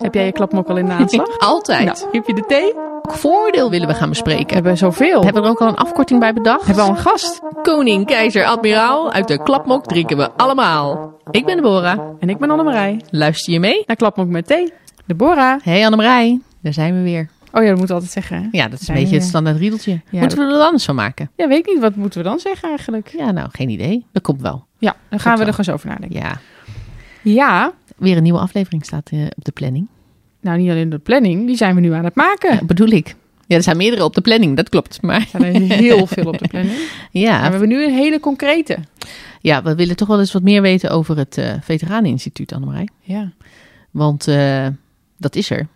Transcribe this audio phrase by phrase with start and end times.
[0.00, 1.38] Heb jij je klapmok al in de aanslag?
[1.52, 1.84] Altijd.
[1.84, 2.74] Nou, heb je de thee?
[3.02, 4.54] Voordeel willen we gaan bespreken.
[4.54, 5.22] Hebben we zoveel?
[5.22, 6.66] Hebben we er ook al een afkorting bij bedacht?
[6.66, 7.40] Hebben we al een gast?
[7.62, 9.12] Koning, keizer, admiraal.
[9.12, 11.12] Uit de klapmok drinken we allemaal.
[11.30, 11.98] Ik ben Deborah.
[12.18, 13.00] En ik ben Annemarij.
[13.10, 13.82] Luister je mee?
[13.86, 14.72] Naar klapmok met thee.
[15.06, 15.60] Deborah.
[15.62, 17.28] Hey Annemarij, daar zijn we weer.
[17.52, 18.36] Oh ja, dat moet we altijd zeggen.
[18.42, 18.48] hè?
[18.50, 19.28] Ja, dat is een beetje het weer.
[19.28, 20.00] standaard riedeltje.
[20.10, 21.30] Ja, Moeten we er dan anders van maken?
[21.36, 21.80] Ja, weet ik niet.
[21.80, 23.14] Wat moeten we dan zeggen eigenlijk?
[23.18, 24.06] Ja, nou, geen idee.
[24.12, 24.64] Dat komt wel.
[24.78, 26.20] Ja, dan gaan we er gewoon eens over nadenken.
[26.20, 26.38] Ja.
[27.22, 29.86] Ja, Weer een nieuwe aflevering staat eh, op de planning.
[30.40, 32.54] nou niet alleen de planning, die zijn we nu aan het maken.
[32.54, 33.14] Ja, bedoel ik.
[33.46, 35.02] Ja, er zijn meerdere op de planning, dat klopt.
[35.02, 36.76] Maar Er zijn heel veel op de planning.
[36.78, 38.78] Maar ja, we hebben nu een hele concrete.
[39.40, 42.88] ja, we willen toch wel eens wat meer weten over het eh Veteraneninstituut, Annemarij.
[43.00, 43.32] Ja,
[43.90, 44.66] Want eh,
[45.16, 45.66] dat is er.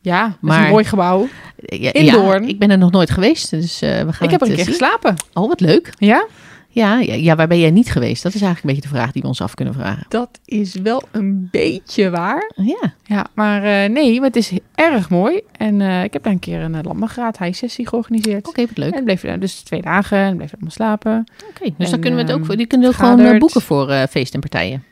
[0.00, 1.28] ja dat is Maar- een mooi gebouw.
[1.56, 2.48] Ja, In ja, Doorn.
[2.48, 4.72] ik ben er nog nooit geweest, dus we gaan Ik heb er een keer zien.
[4.74, 5.14] geslapen.
[5.32, 5.92] Oh, wat leuk.
[5.98, 6.26] Ja?
[6.74, 8.22] Ja, ja, ja, waar ben jij niet geweest?
[8.22, 10.06] Dat is eigenlijk een beetje de vraag die we ons af kunnen vragen.
[10.08, 12.52] Dat is wel een beetje waar.
[12.56, 15.40] Ja, Ja, maar eh, nee, maar het is erg mooi.
[15.56, 18.48] En eh, ik heb daar een keer een uh, landmagraad high-sessie georganiseerd.
[18.48, 18.94] oké, wat leuk.
[18.94, 21.24] En bleef er dus twee dagen en bleef er allemaal slapen.
[21.50, 23.38] Oké, dus En, dan kunnen we het ook, ehm, voor- die kunnen we gewoon eh,
[23.38, 24.84] boeken voor eh, feest en partijen.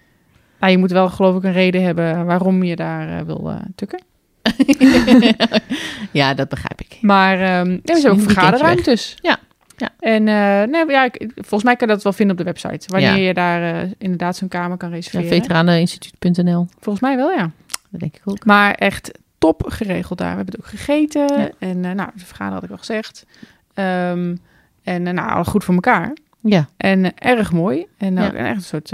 [0.61, 3.57] Nou, je moet wel geloof ik een reden hebben waarom je daar eh, wil eh,
[3.75, 4.03] tukken.
[6.13, 6.99] ja, dat begrijp ik.
[7.01, 9.17] Maar ehm nee, we hebben ook vergaderruimtes.
[9.23, 9.39] Ja,
[9.83, 9.91] ja.
[9.99, 12.87] En eh, nee, ja, ik, volgens mij kan je dat wel vinden op de website.
[12.89, 13.27] Wanneer Ja.
[13.27, 15.29] je daar eh, inderdaad zo'n kamer kan Ja, reserveren.
[15.29, 17.51] veteraneninstituut.nl, Volgens mij wel, ja.
[17.91, 18.45] dat denk ik ook.
[18.45, 20.31] Maar echt top geregeld daar.
[20.31, 21.41] We hebben het ook gegeten.
[21.41, 21.51] Ja.
[21.59, 23.27] En eh, nou, de vergadering had ik al gezegd.
[23.75, 24.37] Ehm,
[24.83, 26.13] en nou, goed voor elkaar.
[26.41, 27.87] Ja, En erg mooi.
[27.99, 28.27] En Ja.
[28.27, 28.93] ook een echt een soort,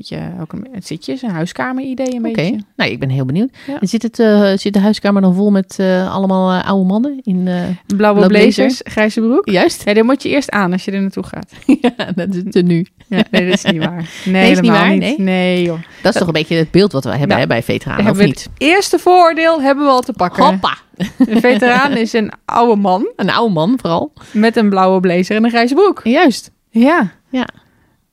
[0.00, 2.32] weet je, ook een, het zitjes, een huiskamer-idee een oké.
[2.32, 2.58] beetje.
[2.76, 3.50] Nou, ik ben heel benieuwd.
[3.66, 3.80] Ja.
[3.80, 7.20] En Zit, het, eh, zit de huiskamer dan vol met eh, allemaal eh, oude mannen?
[7.22, 8.28] In, Blauwe Blauw blazer.
[8.28, 9.48] blazers, grijze broek.
[9.50, 9.84] Juist.
[9.84, 11.52] Ja, die moet je eerst aan als je er naartoe gaat.
[11.96, 12.86] ja, dat is het nu.
[13.08, 14.08] Ja, nee, dat is niet waar.
[14.24, 15.00] Nee, is niet helemaal waar, niet.
[15.00, 15.18] nee?
[15.18, 15.78] Nee, joh.
[16.02, 18.10] Dat is toch een beetje het beeld wat we hebben Nou, hè, bij Dan veteranen,
[18.10, 18.28] of niet?
[18.44, 20.44] het eerste voordeel hebben we al te pakken.
[20.44, 20.76] Hoppa!
[21.18, 24.12] Een veteraan is een oude man Een oude man vooral.
[24.32, 26.00] met een blauwe blazer en een grijze broek.
[26.04, 26.50] Juist.
[26.70, 27.10] Ja.
[27.30, 27.46] Ja.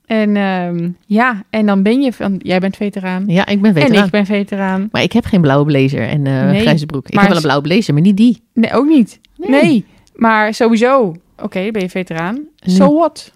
[0.08, 3.24] En ehm, ja, en dan ben je van, jij bent veteraan.
[3.28, 3.98] Ja, ik ben veteraan.
[3.98, 4.90] En ik ben veteraan.
[4.92, 7.08] Maar ik heb geen blauwe blazer en Nee, grijze broek.
[7.08, 8.44] Ik maar heb wel een blauwe blazer, maar niet die.
[8.54, 9.20] Nee, ook niet.
[9.36, 9.50] Nee.
[9.50, 9.86] Nee.
[10.16, 12.40] Maar sowieso, oké, ben je veteraan.
[12.56, 13.32] So what?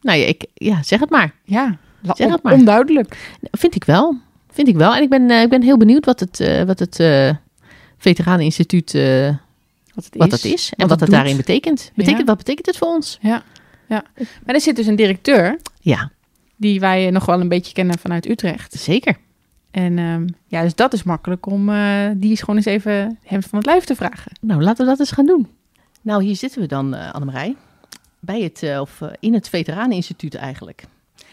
[0.00, 1.34] Nou ja, ik, ja, zeg het maar.
[1.44, 2.52] Ja, Zeg on- het maar.
[2.52, 3.36] onduidelijk.
[3.50, 4.16] Vind ik wel.
[4.50, 4.94] Vind ik wel.
[4.94, 7.02] En ik ben, eh, ik ben heel benieuwd wat het, eh wat het
[7.98, 8.92] Veteraneninstituut
[9.94, 10.42] Wat het wat is.
[10.42, 11.92] dat is en wat wat, het het daarin betekent.
[11.94, 12.24] betekent Ja.
[12.26, 13.18] Wat betekent het voor ons?
[13.20, 13.42] Ja,
[13.88, 14.04] ja.
[14.44, 16.10] Maar er zit dus een directeur, Ja,
[16.56, 18.72] die wij nog wel een beetje kennen vanuit Utrecht.
[18.74, 19.16] zeker.
[19.70, 23.42] En ehm, ja, dus dat is makkelijk om eh, die is gewoon eens even hem
[23.42, 24.32] van het lijf te vragen.
[24.40, 25.48] Nou, laten we dat eens gaan doen.
[26.02, 27.56] Nou, hier zitten we dan, eh Annemarij.
[28.20, 30.84] Bij het, eh, of in het Veteraneninstituut eigenlijk.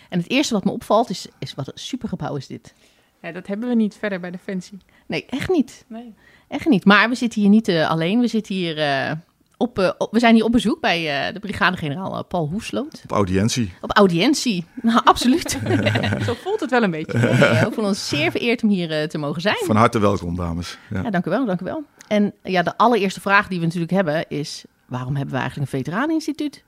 [0.09, 2.73] En het eerste wat me opvalt is, is wat een supergebouw is dit.
[3.21, 4.77] Ja, dat hebben we niet verder bij Defensie.
[5.05, 5.85] Nee, echt niet.
[5.87, 6.13] Nee.
[6.47, 6.85] Echt niet.
[6.85, 8.19] Maar we zitten hier niet alleen.
[8.19, 9.11] We zitten hier eh,
[9.57, 13.01] op, eh, op- we zijn hier op bezoek bij eh, de brigadegeneraal eh, Paul Hoesloot.
[13.03, 13.73] Op audiëntie.
[13.81, 14.65] Op audiëntie.
[14.81, 15.51] Nou, absoluut.
[16.25, 17.63] Zo voelt het wel een beetje.
[17.65, 19.57] Ook van ons zeer vereerd om hier te mogen zijn.
[19.65, 20.77] Van harte welkom, dames.
[20.89, 21.01] Ja.
[21.01, 21.83] Ja, dank u wel, dank u wel.
[22.07, 24.63] En ja, de allereerste vraag die we natuurlijk hebben is...
[24.85, 26.63] waarom hebben we eigenlijk een veteraneninstituut?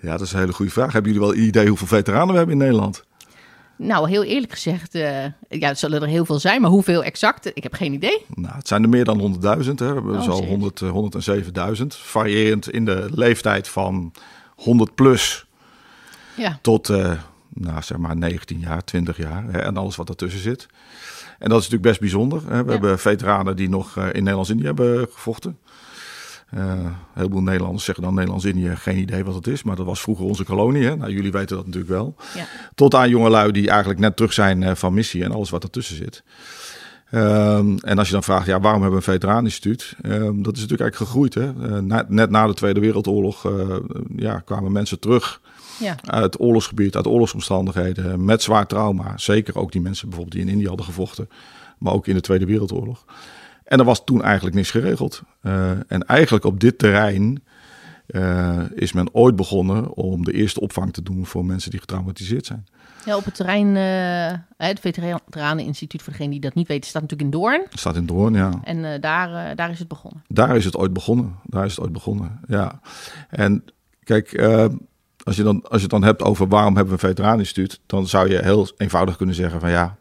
[0.00, 0.92] ja, dat is een hele goede vraag.
[0.92, 3.04] Hebben jullie wel een idee hoeveel veteranen we hebben in Nederland?
[3.86, 7.50] Nou, heel eerlijk gezegd, eh, ja, het zullen er heel veel zijn, maar hoeveel exact?
[7.54, 8.24] Ik heb geen idee.
[8.34, 9.78] Nou, het zijn er meer dan 100.000.
[9.78, 9.86] hè.
[9.88, 10.48] We hebben Oh, al serieus?
[10.48, 11.94] 100, eh, 107.000.
[11.96, 14.12] Variërend in de leeftijd van
[14.56, 15.46] 100 plus
[16.36, 17.12] Ja, tot eh,
[17.48, 19.44] nou, zeg maar 19 jaar, 20 jaar.
[19.50, 20.66] Hè, en alles wat ertussen zit.
[21.38, 22.42] En dat is natuurlijk best bijzonder.
[22.48, 22.58] Hè.
[22.58, 22.70] We Ja.
[22.72, 25.58] hebben veteranen die nog eh, in Nederlands-Indië hebben gevochten.
[26.52, 29.62] Eh, een heleboel Nederlanders zeggen dan Nederlands-Indië geen idee wat het is.
[29.62, 30.84] Maar dat was vroeger onze kolonie.
[30.84, 30.96] Hè.
[30.96, 32.14] Nou, jullie weten dat natuurlijk wel.
[32.34, 32.44] ja.
[32.74, 35.96] Tot aan jongelui die eigenlijk net terug zijn eh, van missie en alles wat ertussen
[35.96, 36.22] zit.
[37.10, 39.94] Ehm, en als je dan vraagt, ja, waarom hebben we een veteraneninstituut?
[40.02, 41.34] Ehm, dat is natuurlijk eigenlijk gegroeid.
[41.34, 41.46] Hè?
[41.46, 43.50] Eh, na- net na de Tweede Wereldoorlog
[44.16, 45.40] ja, kwamen mensen terug
[45.78, 45.96] ja.
[46.04, 49.12] uit oorlogsgebied, uit oorlogsomstandigheden, met zwaar trauma.
[49.16, 51.28] Zeker ook die mensen bijvoorbeeld die in India hadden gevochten,
[51.78, 53.04] maar ook in de Tweede Wereldoorlog.
[53.64, 55.22] En er was toen eigenlijk niks geregeld.
[55.40, 57.42] Eh, en eigenlijk op dit terrein
[58.06, 62.46] eh, is men ooit begonnen om de eerste opvang te doen voor mensen die getraumatiseerd
[62.46, 62.66] zijn.
[63.04, 67.34] Ja, op het terrein, eh, het Veteraneninstituut, voor degene die dat niet weten, staat natuurlijk
[67.34, 67.66] in Doorn.
[67.72, 68.60] Staat in Doorn, ja.
[68.64, 70.22] En daar, daar is het begonnen.
[70.28, 71.34] Daar is het ooit begonnen.
[71.44, 72.80] Daar is het ooit begonnen, ja.
[73.28, 73.64] En
[74.04, 74.42] kijk,
[75.22, 77.80] als, je dan, als je het dan hebt over waarom hebben we een veteraneninstituut...
[77.86, 79.96] dan zou je heel eenvoudig kunnen zeggen van ja,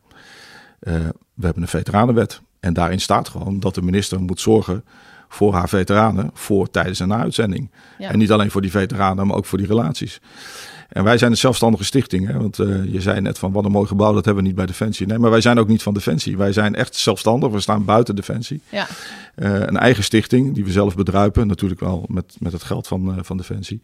[0.80, 2.42] we hebben een veteranenwet.
[2.62, 4.84] En daarin staat gewoon dat de minister moet zorgen
[5.28, 6.30] voor haar veteranen...
[6.34, 7.70] voor tijdens en na uitzending.
[7.98, 8.10] Ja.
[8.10, 10.20] En niet alleen voor die veteranen, maar ook voor die relaties.
[10.90, 12.28] En wij zijn een zelfstandige stichting.
[12.28, 12.38] Hè?
[12.38, 14.66] Want uh, je zei net van wat een mooi gebouw, dat hebben we niet bij
[14.66, 15.08] Defensie.
[15.08, 16.38] Nee, maar wij zijn ook niet van Defensie.
[16.38, 17.52] Wij zijn echt zelfstandig.
[17.52, 18.62] We staan buiten Defensie.
[18.70, 18.88] Ja.
[19.36, 21.48] Uh, een eigen stichting die we zelf bedruipen.
[21.48, 23.82] Natuurlijk wel met, met het geld van, uh, van Defensie.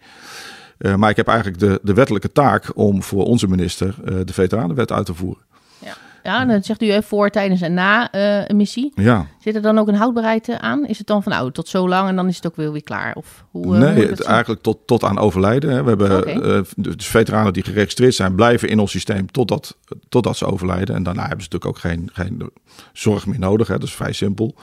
[0.98, 3.96] maar ik heb eigenlijk de, de wettelijke taak om voor onze minister
[4.26, 5.44] de veteranenwet uit te voeren.
[5.80, 5.98] Ja,
[6.28, 8.92] dan zegt u even voor, tijdens en na uh, een missie.
[8.96, 9.28] Ja.
[9.40, 10.86] Zit er dan ook een houdbaarheid aan?
[10.86, 12.84] Is het dan van nou tot zo lang en dan is het ook weer, weer
[12.84, 13.16] klaar?
[13.16, 15.70] Of hoe, uh, nee, hoe het, eigenlijk tot, tot aan overlijden.
[15.70, 15.84] Hè.
[15.84, 19.78] We hebben uh, dus veteranen die geregistreerd zijn, blijven in ons systeem totdat,
[20.10, 20.96] totdat ze overlijden.
[20.96, 22.52] En daarna hebben ze natuurlijk ook geen, geen
[22.94, 23.68] zorg meer nodig.
[23.68, 23.74] Hè.
[23.74, 24.56] Dat is vrij simpel.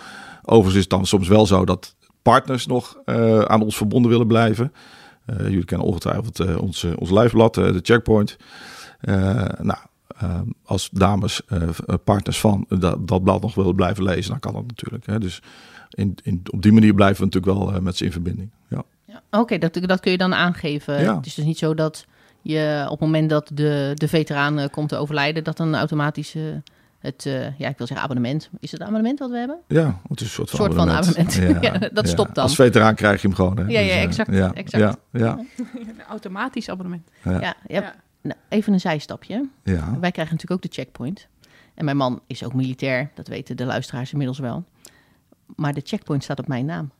[0.43, 2.97] Overigens is het dan soms wel zo dat partners nog
[3.47, 4.73] aan ons verbonden willen blijven.
[5.27, 8.37] Jullie kennen ongetwijfeld ons, ons lijfblad, de checkpoint.
[9.61, 9.79] nou,
[10.23, 11.69] uh, als dames uh,
[12.05, 15.07] partners van dat, dat blad nog willen blijven lezen, dan kan dat natuurlijk.
[15.07, 15.19] Hè.
[15.19, 15.43] Dus
[15.91, 18.51] in, in, op die manier blijven we natuurlijk wel uh, met ze in verbinding.
[18.69, 18.83] Ja.
[19.05, 21.01] ja Oké, okay, dat, dat kun je dan aangeven.
[21.01, 21.17] Ja.
[21.17, 22.07] Het is dus niet zo dat
[22.43, 26.35] je op het moment dat de, de veteraan komt te overlijden, dat dan automatisch
[26.99, 27.23] het,
[27.59, 28.51] ja, ik wil zeggen abonnement.
[28.61, 29.59] Is het abonnement wat we hebben?
[29.69, 31.07] Ja, het is een soort van soort abonnement.
[31.07, 31.83] Van abonnement.
[31.83, 32.45] Ja, dat stopt dan.
[32.45, 33.59] Als veteraan krijg je hem gewoon.
[33.59, 33.65] Hè.
[33.67, 34.33] Ja, ja, exact.
[34.33, 34.83] ja, exact.
[34.83, 35.39] Ja, ja.
[35.75, 37.09] Een automatisch abonnement.
[37.23, 37.95] Ja, ja, ja.
[38.25, 39.49] Nou, even een zijstapje.
[39.63, 39.99] Ja.
[40.01, 41.27] Wij krijgen natuurlijk ook de checkpoint.
[41.75, 44.65] En mijn man is ook militair, dat weten de luisteraars inmiddels wel.
[45.57, 46.91] Maar de checkpoint staat op mijn naam.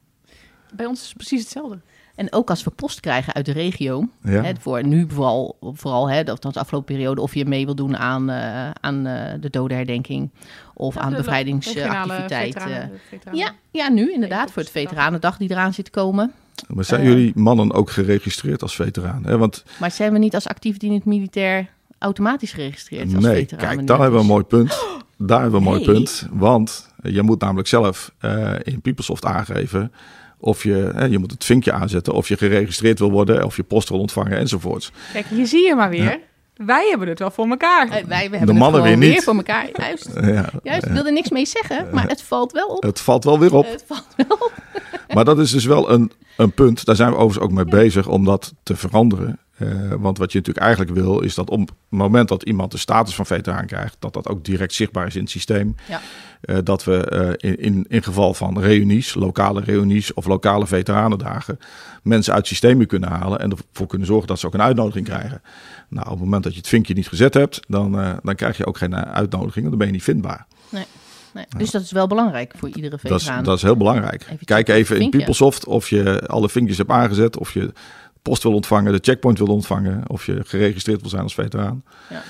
[0.75, 1.81] Bij ons is het precies hetzelfde.
[2.15, 4.43] En ook als we post krijgen uit de regio, Ja.
[4.43, 7.97] hè, voor nu vooral, vooral hè, of de afgelopen periode, of je mee wil doen
[7.97, 10.31] aan, uh, aan uh, de dodenherdenking
[10.75, 12.91] of aan bevrijdingsactiviteiten.
[13.33, 16.33] Ja, ja, nu inderdaad, voor het Veteranendag die eraan zit te komen.
[16.69, 19.23] Maar zijn uh, jullie mannen ook geregistreerd als veteraan?
[19.27, 19.39] Hè?
[19.39, 21.67] Want, maar zijn we niet als actief dienend militair
[21.99, 23.77] automatisch geregistreerd als nee, veteraan?
[23.77, 24.85] kijk, daar hebben we een mooi punt.
[25.19, 25.85] Daar hebben we een Nee.
[25.85, 26.29] mooi punt.
[26.33, 29.93] Want je moet namelijk zelf uh, in PeopleSoft aangeven
[30.39, 33.63] of je, hè, je moet het vinkje aanzetten of je geregistreerd wil worden, of je
[33.63, 34.93] post wil ontvangen enzovoorts.
[35.13, 36.21] Kijk, hier zie je maar weer.
[36.55, 37.87] Wij hebben het wel voor elkaar.
[37.87, 39.25] Uh, wij we hebben mannen het weer niet.
[39.25, 39.69] voor elkaar.
[39.73, 40.87] Juist, Ja, juist.
[40.87, 42.83] Ik wil er niks mee zeggen, maar het valt wel op.
[42.83, 43.67] het valt wel weer op.
[43.67, 44.53] Het valt wel op.
[45.15, 46.85] Maar dat is dus wel een, een punt.
[46.85, 49.39] Daar zijn we overigens ook mee bezig om dat te veranderen.
[49.59, 52.79] Uh, want wat je natuurlijk eigenlijk wil, is dat op het moment dat iemand de
[52.79, 55.75] status van veteraan krijgt, dat dat ook direct zichtbaar is in het systeem.
[55.89, 56.01] Ja.
[56.45, 61.59] Uh, dat we uh, in, in, in geval van reunies, lokale reunies of lokale veteranendagen,
[62.03, 65.43] mensen uit systemen kunnen halen en ervoor kunnen zorgen dat ze ook een uitnodiging krijgen.
[65.89, 68.67] Nou, op het moment dat je het vinkje niet gezet hebt, dan, dan krijg je
[68.67, 70.47] ook geen uitnodiging, want dan ben je niet vindbaar.
[70.69, 70.85] Nee.
[71.35, 73.39] Nee, dus dat is wel belangrijk voor iedere Dat veteraan.
[73.41, 74.23] is, dat is heel belangrijk.
[74.31, 75.11] Even Kijk even in.
[75.11, 77.73] PeopleSoft of je alle vinkjes hebt aangezet, of je
[78.23, 81.85] post wil ontvangen, de checkpoint wil ontvangen, of je geregistreerd wil zijn als veteraan.
[82.11, 82.23] Ja.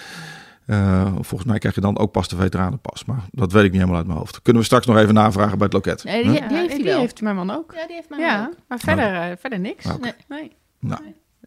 [0.66, 3.78] Uh, volgens mij krijg je dan ook pas de veteranenpas, maar dat weet ik niet
[3.80, 4.42] helemaal uit mijn hoofd.
[4.42, 6.04] Kunnen we straks nog even navragen bij het loket?
[6.04, 7.72] Nee, die, die heeft die mijn man ook.
[7.74, 8.56] Ja, die heeft mij Ja, ook.
[8.68, 9.86] maar verder, uh, verder niks.
[9.86, 9.98] Oké.
[10.00, 10.12] Nee.
[10.38, 10.50] nee.
[10.78, 11.00] Nou,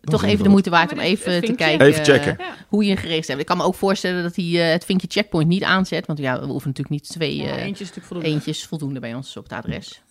[0.09, 2.38] Toch even de moeite waard om even te kijken Even checken.
[2.39, 2.54] eh, Ja.
[2.68, 3.39] hoe je geregistreerd hebt.
[3.39, 6.06] Ik kan me ook voorstellen dat hij eh, het vinkje checkpoint niet aanzet.
[6.06, 8.30] Want ja, we hoeven natuurlijk niet twee Ja, eh, eentje is natuurlijk voldoende.
[8.30, 10.01] eentjes voldoende bij ons op het adres.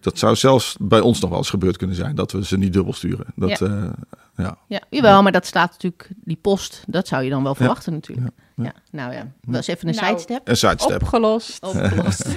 [0.00, 2.72] Dat zou zelfs bij ons nog wel eens gebeurd kunnen zijn, dat we ze niet
[2.72, 3.26] dubbel sturen.
[3.34, 3.66] Dat, Ja.
[3.66, 3.92] ja.
[4.36, 4.56] ja.
[4.66, 8.26] Ja, jawel, maar dat staat natuurlijk, die post, dat zou je dan wel verwachten natuurlijk.
[8.54, 8.64] ja.
[8.64, 10.48] Ja, nou ja, wel eens even een Nou, sidestep.
[10.48, 11.02] Een sidestep.
[11.02, 11.62] Opgelost.
[11.66, 12.26] Opgelost.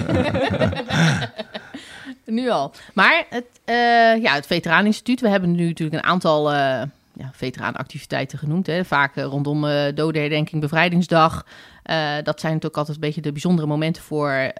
[2.26, 2.72] nu al.
[2.94, 3.74] Maar het, eh
[4.22, 6.82] ja, het Veteraaninstituut, we hebben nu natuurlijk een aantal eh
[7.14, 8.66] ja, veteraanactiviteiten genoemd.
[8.66, 8.84] Hè.
[8.84, 11.46] Vaak eh, rondom eh dodenherdenking, bevrijdingsdag.
[11.82, 14.52] Eh, dat zijn natuurlijk altijd een beetje de bijzondere momenten voor,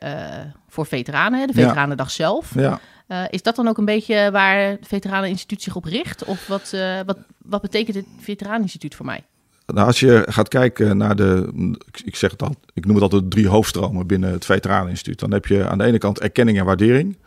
[0.69, 1.41] voor veteranen.
[1.41, 1.47] Hè.
[1.47, 1.67] De Ja.
[1.67, 2.55] Veteranendag zelf.
[2.55, 2.81] Ja.
[3.31, 6.25] Is dat dan ook een beetje waar het Veteraneninstituut zich op richt?
[6.25, 6.75] Of wat,
[7.07, 9.25] wat, wat betekent het Veteraneninstituut voor mij?
[9.67, 11.53] Nou, als je gaat kijken naar de,
[12.05, 15.19] ik- zeg het al, ik noem het altijd drie hoofdstromen binnen het Veteraneninstituut.
[15.19, 17.19] Dan heb je aan de ene kant erkenning en waardering.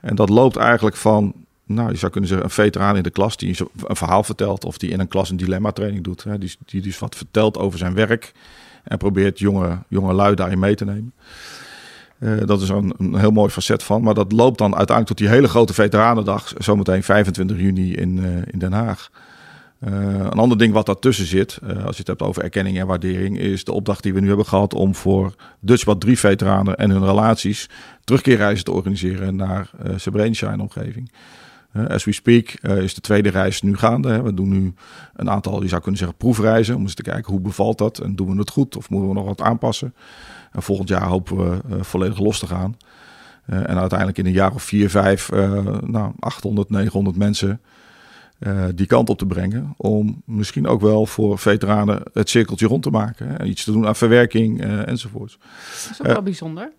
[0.00, 1.34] En dat loopt eigenlijk van,
[1.66, 3.56] nou, je zou kunnen zeggen, een veteraan in de klas die
[3.86, 6.24] een verhaal vertelt of die in een klas een dilemma training doet.
[6.24, 8.32] Hè, die, die dus wat vertelt over zijn werk
[8.84, 11.12] en probeert jonge, jonge lui daarin mee te nemen.
[12.18, 14.02] Eh, dat is een, een heel mooi facet van.
[14.02, 18.52] Maar dat loopt dan uiteindelijk tot die hele grote Veteranendag, zometeen 25 juni in, eh,
[18.52, 19.10] in Den Haag.
[19.78, 23.38] Eh, een ander ding wat daartussen zit, als je het hebt over erkenning en waardering,
[23.38, 27.04] is de opdracht die we nu hebben gehad om voor Dutchbad 3 veteranen en hun
[27.04, 27.68] relaties
[28.04, 31.10] terugkeerreizen te organiseren naar Srebrenica en omgeving.
[31.74, 34.08] As we speak eh, is de tweede reis nu gaande.
[34.08, 34.22] Hè.
[34.22, 34.74] We doen nu
[35.14, 38.16] een aantal, je zou kunnen zeggen, proefreizen om eens te kijken hoe bevalt dat en
[38.16, 39.94] doen we het goed of moeten we nog wat aanpassen.
[40.52, 42.76] En volgend jaar hopen we eh, volledig los te gaan.
[43.46, 45.30] Eh, en uiteindelijk in een jaar of vier, vijf,
[45.86, 47.60] nou, 800, 900 mensen
[48.74, 49.74] die kant op te brengen.
[49.76, 53.28] Om misschien ook wel voor veteranen het cirkeltje rond te maken.
[53.28, 55.38] Hè, iets te doen aan verwerking enzovoorts.
[55.38, 56.72] Dat is ook wel bijzonder.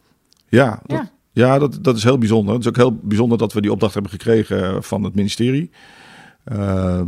[0.47, 1.11] Ja, dat, Ja.
[1.35, 1.59] Ja.
[1.59, 2.53] dat, dat is heel bijzonder.
[2.53, 5.71] Het is ook heel bijzonder dat we die opdracht hebben gekregen van het ministerie.
[6.53, 7.01] Uh,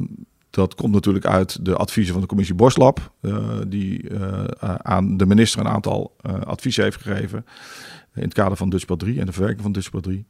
[0.50, 3.12] dat komt natuurlijk uit de adviezen van de commissie Boslab,
[3.68, 4.10] die
[4.82, 7.46] aan de minister een aantal adviezen heeft gegeven
[8.16, 10.26] in het kader van Dutchpad 3 en de verwerking van Dutchpad 3.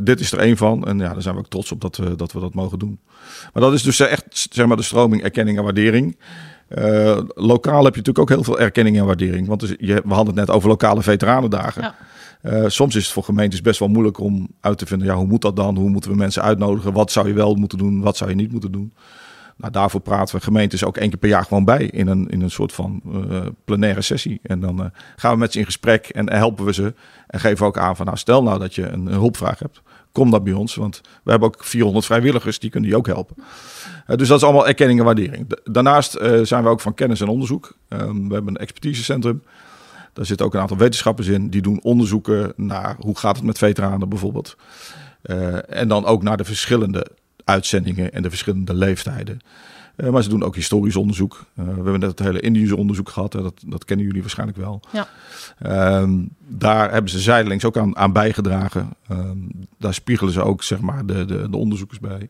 [0.00, 2.16] dit is er één van en ja, daar zijn we ook trots op dat we,
[2.16, 3.00] dat we dat mogen doen.
[3.52, 6.18] Maar dat is dus echt zeg maar, de stroming erkenning en waardering.
[7.34, 9.46] Lokaal heb je natuurlijk ook heel veel erkenning en waardering.
[9.46, 11.82] Want dus je, we hadden het net over lokale veteranendagen.
[11.82, 11.94] Ja.
[12.42, 15.26] Uh, soms is het voor gemeentes best wel moeilijk om uit te vinden, ja, hoe
[15.26, 15.76] moet dat dan?
[15.76, 16.92] Hoe moeten we mensen uitnodigen?
[16.92, 18.00] Wat zou je wel moeten doen?
[18.00, 18.92] Wat zou je niet moeten doen?
[19.58, 22.40] Nou, daarvoor praten we gemeentes ook één keer per jaar gewoon bij in een, in
[22.40, 24.40] een soort van uh, plenaire sessie.
[24.42, 26.94] En dan uh, gaan we met ze in gesprek en helpen we ze.
[27.26, 29.82] En geven ook aan van, nou, stel nou dat je een, hulpvraag hebt.
[30.12, 33.36] Kom dan bij ons, want we hebben ook 400 vrijwilligers, die kunnen je ook helpen.
[34.06, 35.58] Dus dat is allemaal erkenning en waardering.
[35.64, 37.76] Daarnaast zijn we ook van kennis en onderzoek.
[37.88, 39.42] Ehm, we hebben een expertisecentrum.
[40.18, 41.50] Daar zitten ook een aantal wetenschappers in.
[41.50, 44.56] Die doen onderzoeken naar hoe gaat het met veteranen bijvoorbeeld.
[45.68, 47.06] en dan ook naar de verschillende
[47.44, 49.40] uitzendingen en de verschillende leeftijden.
[49.96, 51.44] Uh, maar ze doen ook historisch onderzoek.
[51.58, 53.32] Uh, we hebben net het hele Indische onderzoek gehad.
[53.32, 54.80] Hè, dat, dat kennen jullie waarschijnlijk wel.
[54.92, 55.08] Ja.
[56.00, 58.88] Um, daar hebben ze zijdelings ook aan, aan bijgedragen.
[59.10, 62.28] Um, daar spiegelen ze ook zeg maar, de, de, de onderzoekers bij.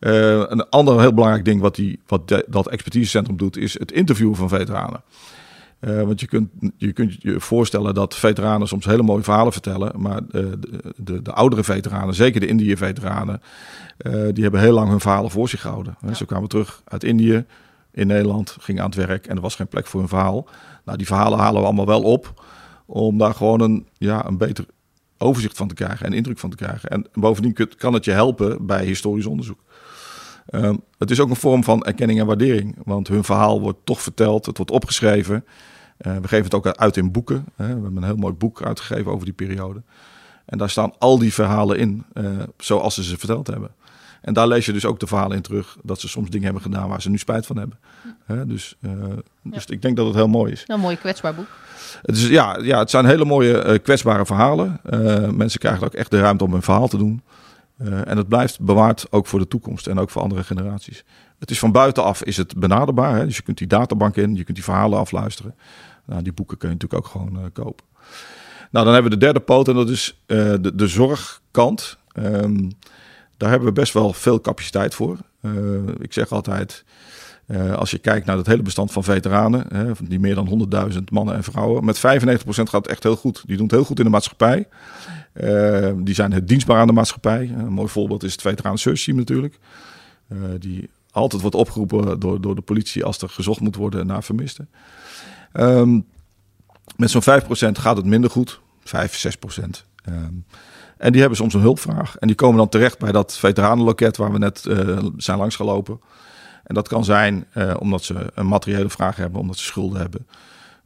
[0.00, 3.92] Uh, een ander heel belangrijk ding wat, die, wat de, dat expertisecentrum doet, is het
[3.92, 5.02] interviewen van veteranen.
[5.84, 10.00] Uh, want je kunt, je kunt je voorstellen dat veteranen soms hele mooie verhalen vertellen.
[10.00, 10.58] Maar de,
[10.96, 13.42] de, de oudere veteranen, zeker de Indië-veteranen,
[13.98, 15.96] uh, die hebben heel lang hun verhalen voor zich gehouden.
[16.06, 16.14] Ja.
[16.14, 17.44] Ze kwamen terug uit Indië,
[17.92, 20.48] in Nederland, gingen aan het werk en er was geen plek voor hun verhaal.
[20.84, 22.44] Nou, die verhalen halen we allemaal wel op
[22.86, 24.66] om daar gewoon een, ja, een beter
[25.18, 26.88] overzicht van te krijgen en indruk van te krijgen.
[26.88, 29.58] En bovendien kan het je helpen bij historisch onderzoek.
[30.50, 34.00] Uh, het is ook een vorm van erkenning en waardering, want hun verhaal wordt toch
[34.00, 35.44] verteld, het wordt opgeschreven.
[35.98, 37.44] Uh, we geven het ook uit in boeken.
[37.56, 37.66] Hè.
[37.66, 39.82] We hebben een heel mooi boek uitgegeven over die periode.
[40.44, 42.26] En daar staan al die verhalen in, uh,
[42.58, 43.70] zoals ze ze verteld hebben.
[44.20, 46.62] En daar lees je dus ook de verhalen in terug dat ze soms dingen hebben
[46.62, 47.78] gedaan waar ze nu spijt van hebben.
[48.24, 48.92] Hè, dus, uh,
[49.42, 50.64] dus ik denk dat het heel mooi is.
[50.66, 51.46] Een mooi kwetsbaar boek.
[52.02, 54.80] Het, is, ja, ja, het zijn hele mooie kwetsbare verhalen.
[55.36, 57.22] mensen krijgen ook echt de ruimte om hun verhaal te doen.
[57.82, 61.04] En het blijft bewaard ook voor de toekomst en ook voor andere generaties.
[61.38, 63.16] Het is van buitenaf is het benaderbaar.
[63.16, 63.24] Hè?
[63.24, 65.54] Dus je kunt die databank in, je kunt die verhalen afluisteren.
[66.04, 67.84] Nou, die boeken kun je natuurlijk ook gewoon uh, kopen.
[68.70, 71.98] Nou, dan hebben we de derde poot en dat is uh, de, zorgkant.
[72.14, 72.70] Um,
[73.36, 75.16] daar hebben we best wel veel capaciteit voor.
[75.98, 76.84] Ik zeg altijd,
[77.76, 81.34] als je kijkt naar het hele bestand van veteranen, hè, die meer dan 100.000 mannen
[81.34, 82.00] en vrouwen, met 95%
[82.46, 83.42] gaat het echt heel goed.
[83.46, 84.68] Die doen het heel goed in de maatschappij.
[85.96, 87.52] die zijn het dienstbaar aan de maatschappij.
[87.58, 89.58] een mooi voorbeeld is het Veteraan Search Team natuurlijk.
[90.58, 94.68] die altijd wordt opgeroepen door, door de politie als er gezocht moet worden naar vermisten.
[95.52, 96.06] Um,
[96.96, 97.24] met zo'n 5%
[97.72, 98.60] gaat het minder goed.
[98.84, 99.64] 5, 6%.
[100.08, 100.44] Um,
[100.96, 102.16] en die hebben soms een hulpvraag.
[102.16, 104.68] En die komen dan terecht bij dat veteranenloket waar we net
[105.16, 106.00] zijn langsgelopen.
[106.64, 110.26] En dat kan zijn uh, omdat ze een materiële vraag hebben, omdat ze schulden hebben.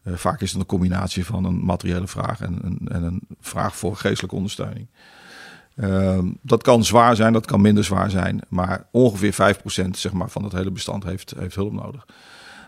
[0.03, 3.77] Uh, vaak is het een combinatie van een materiële vraag en, en, en een vraag
[3.77, 4.87] voor geestelijke ondersteuning.
[5.77, 8.41] Uh, dat kan zwaar zijn, dat kan minder zwaar zijn.
[8.49, 12.07] Maar ongeveer 5% zeg maar, van het hele bestand heeft, heeft hulp nodig.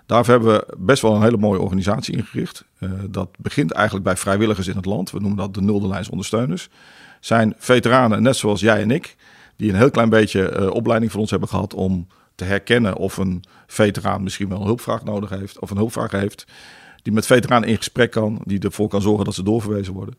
[0.07, 2.65] Daarvoor hebben we best wel een hele mooie organisatie ingericht.
[2.79, 5.11] Uh, dat begint eigenlijk bij vrijwilligers in het land.
[5.11, 6.69] We noemen dat de nulde lijns ondersteuners.
[7.21, 9.17] Zijn veteranen, net zoals jij en ik,
[9.57, 12.07] die een heel klein beetje opleiding van ons hebben gehad om
[12.39, 16.47] te herkennen of een veteraan misschien wel hulpvraag nodig heeft of een hulpvraag heeft.
[17.03, 20.19] Die met veteranen in gesprek kan, die ervoor kan zorgen dat ze doorverwezen worden.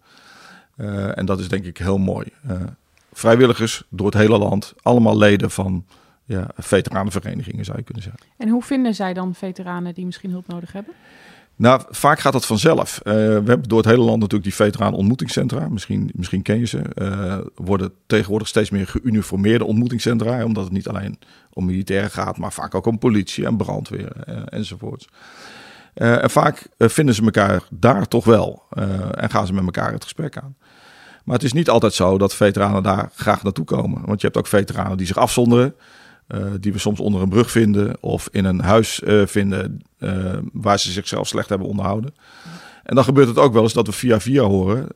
[0.78, 2.28] Uh, en dat is denk ik heel mooi.
[2.50, 2.62] Uh,
[3.12, 5.86] vrijwilligers door het hele land, allemaal leden van
[6.24, 8.22] ja, veteranenverenigingen zou je kunnen zeggen.
[8.38, 10.94] En hoe vinden zij dan veteranen die misschien hulp nodig hebben?
[11.60, 13.00] Nou, vaak gaat dat vanzelf.
[13.04, 15.68] Uh, we hebben door het hele land natuurlijk die veteranen ontmoetingscentra.
[15.68, 16.82] Misschien, misschien ken je ze.
[16.96, 20.44] Uh, worden tegenwoordig steeds meer geuniformeerde ontmoetingscentra.
[20.44, 21.20] Omdat het niet alleen
[21.54, 25.08] om militairen gaat, maar vaak ook om politie en brandweer uh, enzovoorts.
[25.94, 28.64] en vaak vinden ze elkaar daar toch wel.
[29.12, 30.56] en gaan ze met elkaar het gesprek aan.
[31.24, 34.06] Maar het is niet altijd zo dat veteranen daar graag naartoe komen.
[34.06, 35.76] Want je hebt ook veteranen die zich afzonderen.
[36.36, 40.38] Uh, die we soms onder een brug vinden of in een huis uh, vinden uh,
[40.54, 42.16] waar ze zichzelf slecht hebben onderhouden.
[42.84, 44.88] En dan gebeurt het ook wel eens dat we via via horen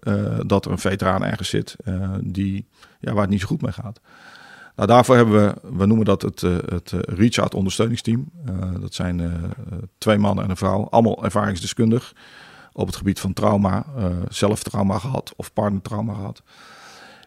[0.48, 1.75] dat er een veteraan ergens zit
[2.22, 2.68] die,
[3.00, 4.00] ja, waar het niet zo goed mee gaat.
[4.75, 8.30] Nou, daarvoor hebben we, we noemen dat het, het Reach Out ondersteuningsteam.
[8.80, 9.32] dat zijn
[9.98, 12.13] twee mannen en een vrouw, allemaal ervaringsdeskundig
[12.74, 13.86] op het gebied van trauma,
[14.30, 16.44] zelf trauma gehad of partnertrauma gehad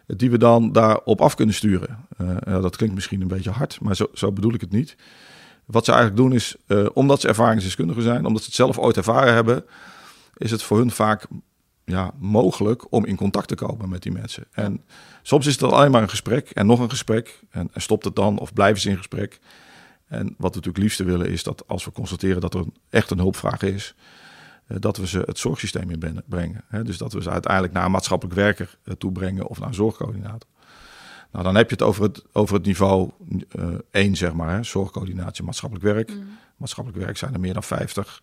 [0.07, 2.05] die we dan daarop af kunnen sturen.
[2.21, 4.95] Uh, dat klinkt misschien een beetje hard, maar zo, zo, bedoel ik het niet.
[5.65, 8.97] Wat ze eigenlijk doen is, uh, omdat ze ervaringsdeskundigen zijn, omdat ze het zelf ooit
[8.97, 9.65] ervaren hebben,
[10.37, 11.27] is het voor hun vaak
[11.85, 14.43] ja, mogelijk om in contact te komen met die mensen.
[14.51, 14.83] En
[15.21, 18.15] soms is het alleen maar een gesprek en nog een gesprek en, en stopt het
[18.15, 19.39] dan of blijven ze in gesprek.
[20.07, 23.17] En wat we natuurlijk liefste willen is dat als we constateren dat er echt een
[23.17, 24.05] hulpvraag is, eh,
[24.67, 26.63] dat we ze het zorgsysteem in brengen.
[26.83, 29.73] Dus dat we ze uiteindelijk naar een maatschappelijk werker eh, toe brengen of naar een
[29.73, 30.49] zorgcoördinator.
[31.31, 33.09] Nou, dan heb je het over het, over het niveau
[33.55, 34.55] uh, 1, zeg maar.
[34.55, 34.63] Hè?
[34.63, 36.09] Zorgcoördinatie, maatschappelijk werk.
[36.09, 36.37] Mm.
[36.57, 38.21] Maatschappelijk werk zijn er meer dan 50.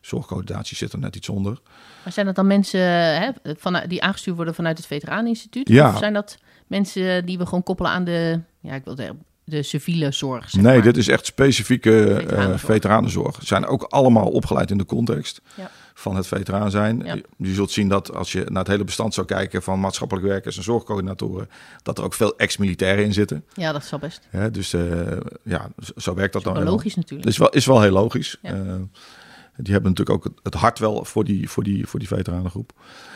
[0.00, 1.60] Zorgcoördinatie zit er net iets onder.
[2.04, 2.80] Maar zijn dat dan mensen
[3.20, 5.68] hè, van, die aangestuurd worden vanuit het Veteraneninstituut?
[5.68, 5.92] Ja.
[5.92, 9.62] Of zijn dat mensen die we gewoon koppelen aan de, ja, ik wil zeggen, de
[9.62, 10.50] civiele zorg?
[10.50, 12.62] Zeg nee, dit is echt specifieke veteranenzorg.
[12.62, 13.38] Uh, veteranenzorg.
[13.42, 15.40] Zijn ook allemaal opgeleid in de context.
[15.54, 17.24] Ja van het veteraan zijn.
[17.36, 20.56] Je zult zien dat als je naar het hele bestand zou kijken van maatschappelijk werkers
[20.56, 21.48] en zorgcoördinatoren,
[21.82, 23.44] dat er ook veel ex-militairen in zitten.
[23.54, 24.20] Ja, dat is wel best.
[24.32, 26.64] Ja, dus uh, ja, zo werkt dat, dat dan.
[26.64, 27.28] Wel logisch natuurlijk.
[27.28, 28.38] Is wel, is wel heel logisch.
[28.42, 28.54] Ja.
[28.54, 28.74] Uh,
[29.56, 32.72] die hebben natuurlijk ook het, hart wel voor die, voor die, voor die veteranengroep.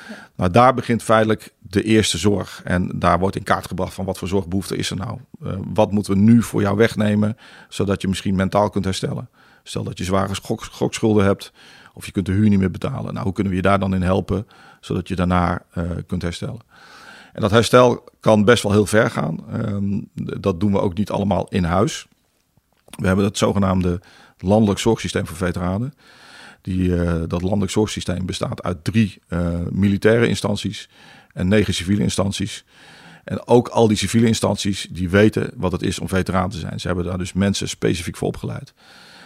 [0.09, 0.29] Ja.
[0.35, 2.61] Nou, daar begint feitelijk de eerste zorg.
[2.65, 5.19] En daar wordt in kaart gebracht van wat voor zorgbehoefte is er nou.
[5.43, 7.37] Uh, wat moeten we nu voor jou wegnemen,
[7.69, 9.29] zodat je misschien mentaal kunt herstellen.
[9.63, 11.53] Stel dat je zware gok, gokschulden hebt.
[11.94, 13.12] Of je kunt de huur niet meer betalen.
[13.12, 14.47] Nou, hoe kunnen we je daar dan in helpen,
[14.80, 16.61] zodat je daarna uh, kunt herstellen?
[17.32, 19.44] En dat herstel kan best wel heel ver gaan.
[19.54, 20.09] Um,
[20.40, 22.06] dat doen we ook niet allemaal in huis.
[22.85, 24.00] We hebben het zogenaamde
[24.38, 25.94] landelijk zorgsysteem voor veteranen.
[26.62, 30.88] Die, uh, dat landelijk zorgsysteem bestaat uit drie uh, militaire instanties
[31.32, 32.64] en negen civiele instanties.
[33.25, 36.80] En ook al die civiele instanties die weten wat het is om veteraan te zijn.
[36.80, 38.75] Ze hebben daar dus mensen specifiek voor opgeleid.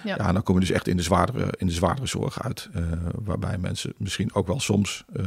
[0.04, 0.32] Ja.
[0.32, 2.68] dan kom je dus echt in de zwaardere, in de zwaardere zorg uit.
[2.76, 2.82] Uh,
[3.14, 5.26] waarbij mensen misschien ook wel soms uh,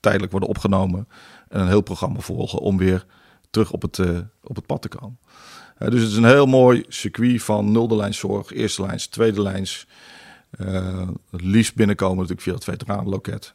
[0.00, 1.08] tijdelijk worden opgenomen.
[1.48, 3.06] En een heel programma volgen om weer
[3.50, 5.18] terug op het, uh, op het pad te komen.
[5.78, 9.86] dus het is een heel mooi circuit van nulde lijnszorg, eerste lijns, tweede lijns.
[11.30, 13.54] het liefst binnenkomen natuurlijk via het veteranenloket.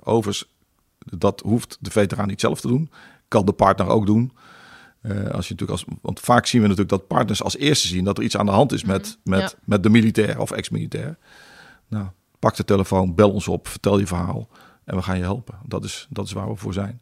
[0.00, 0.54] overigens,
[0.98, 2.90] dat hoeft de veteraan niet zelf te doen.
[3.28, 4.32] Kan de partner ook doen.
[5.06, 8.04] Uh, als je natuurlijk als, want vaak zien we natuurlijk dat partners als eerste zien
[8.04, 9.36] dat er iets aan de hand is met, mhm.
[9.36, 9.58] met, ja.
[9.64, 11.18] met de militair of ex-militair.
[11.88, 12.06] Nou,
[12.38, 14.48] pak de telefoon, bel ons op, vertel je verhaal
[14.86, 15.54] en we gaan je helpen.
[15.64, 17.00] Dat is, dat is waar we voor zijn.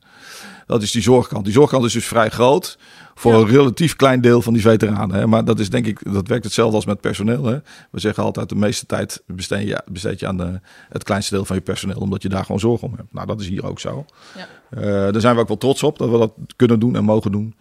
[0.67, 1.45] Dat is die zorgkant.
[1.45, 2.79] Die zorgkant is dus vrij groot
[3.15, 3.39] voor ja.
[3.39, 5.17] een relatief klein deel van die veteranen.
[5.17, 5.27] Hè.
[5.27, 7.45] Maar dat is denk ik, dat werkt hetzelfde als met personeel.
[7.45, 7.59] Hè.
[7.91, 11.45] We zeggen altijd de meeste tijd besteed je, besteed je aan de, het kleinste deel
[11.45, 13.13] van je personeel, omdat je daar gewoon zorg om hebt.
[13.13, 14.05] Nou, dat is hier ook zo.
[14.37, 14.47] Ja.
[14.79, 17.33] Uh, daar zijn we ook wel trots op dat we dat kunnen doen en mogen
[17.33, 17.55] doen.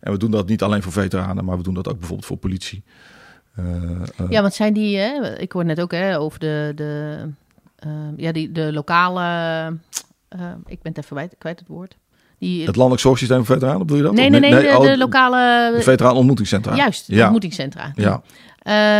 [0.00, 2.36] En we doen dat niet alleen voor veteranen, maar we doen dat ook bijvoorbeeld voor
[2.36, 2.82] politie.
[3.58, 3.66] Uh,
[4.20, 7.18] uh, ja, want zijn die, hè, ik hoor net ook hè, over de, de,
[7.86, 9.76] uh, ja, die, de lokale,
[10.66, 11.96] ik ben het even kwijt, het woord.
[12.38, 14.12] Die, het landelijk zorgsysteem voor veteranen, bedoel je dat?
[14.12, 15.72] Nee, nee, nee, nee de, oh, de, lokale...
[15.76, 17.22] De veteraan Juist, de ja.
[17.22, 17.92] ontmoetingscentra.
[17.94, 18.22] Ja.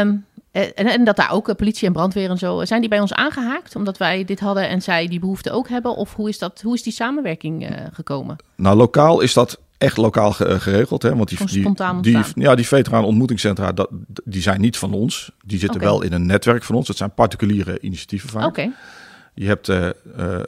[0.00, 3.12] Um, en, en, dat daar ook politie en brandweer en zo, zijn die bij ons
[3.12, 3.76] aangehaakt?
[3.76, 5.96] Omdat wij dit hadden en zij die behoefte ook hebben?
[5.96, 8.36] Of hoe is, dat, hoe is die samenwerking gekomen?
[8.56, 11.02] Nou, lokaal is dat echt lokaal geregeld.
[11.02, 11.16] Hè?
[11.16, 13.88] Want die, die, die, ja, die veteraan ontmoetingscentra, dat,
[14.24, 15.32] die zijn niet van ons.
[15.44, 15.92] Die zitten okay.
[15.92, 16.86] wel in een netwerk van ons.
[16.86, 18.46] Dat zijn particuliere initiatieven vaak.
[18.46, 18.72] Okay.
[19.34, 19.88] Je hebt uh,
[20.18, 20.38] uh,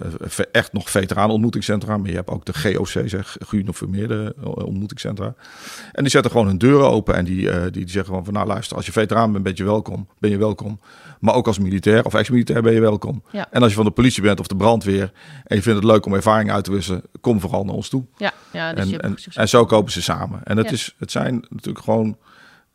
[0.53, 5.35] echt nog veteraanontmoetingscentra, maar je hebt ook de GOC, zeg, geuniformeerde ontmoetingscentra.
[5.93, 8.47] En die zetten gewoon hun deuren open en die, uh, die zeggen gewoon van, nou
[8.47, 10.81] luister, als je veteraan bent, ben je welkom, ben je welkom.
[11.23, 13.23] Maar ook als militair of ex-militair ben je welkom.
[13.31, 13.47] Ja.
[13.51, 15.13] En als je van de politie bent of de brandweer
[15.45, 18.05] en je vindt het leuk om ervaring uit te wisselen, kom vooral naar ons toe.
[18.17, 20.41] Ja, ja dus en, en, en, zo kopen ze samen.
[20.45, 20.73] En het, ja.
[20.73, 22.17] is, het zijn natuurlijk gewoon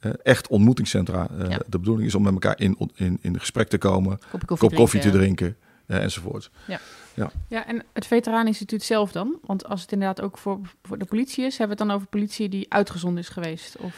[0.02, 1.28] uh, echt ontmoetingscentra.
[1.32, 1.60] Uh, ja.
[1.68, 5.00] De bedoeling is om met elkaar in, in, in gesprek te komen, koffie, kop koffie
[5.00, 5.58] te drinken
[5.88, 6.50] uh, enzovoort.
[6.66, 6.80] Ja.
[7.14, 7.32] Ja.
[7.48, 9.38] ja, en het Veteraaninstituut zelf dan?
[9.42, 12.08] Want als het inderdaad ook voor, voor de politie is, hebben we het dan over
[12.08, 13.78] politie die uitgezonden is geweest?
[13.78, 13.96] Of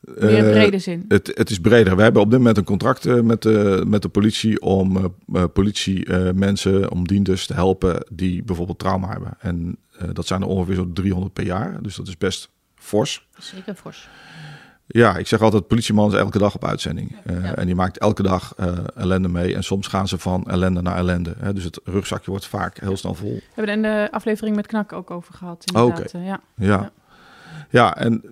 [0.00, 1.04] meer in brede zin?
[1.08, 1.96] Het, het, is breder.
[1.96, 5.44] We hebben op dit moment een contract uh, met, de, met de politie om uh,
[5.52, 9.36] politiemensen, om dienders te helpen die bijvoorbeeld trauma hebben.
[9.38, 9.76] En
[10.12, 11.82] dat zijn er ongeveer zo'n 300 per jaar.
[11.82, 13.28] Dus dat is best fors.
[13.38, 14.08] Zeker fors.
[14.92, 17.16] Ja, ik zeg altijd, politieman is elke dag op uitzending.
[17.26, 17.54] Uh, ja.
[17.54, 19.54] En die maakt elke dag uh, ellende mee.
[19.54, 21.34] En soms gaan ze van ellende naar ellende.
[21.38, 21.52] Hè.
[21.52, 23.34] Dus het rugzakje wordt vaak heel snel vol.
[23.34, 25.64] We hebben in de aflevering met Knak ook over gehad.
[25.74, 25.80] Oké.
[25.80, 26.22] Okay.
[26.24, 26.40] Ja.
[26.54, 26.66] Ja.
[26.66, 26.90] ja.
[27.70, 28.22] Ja, en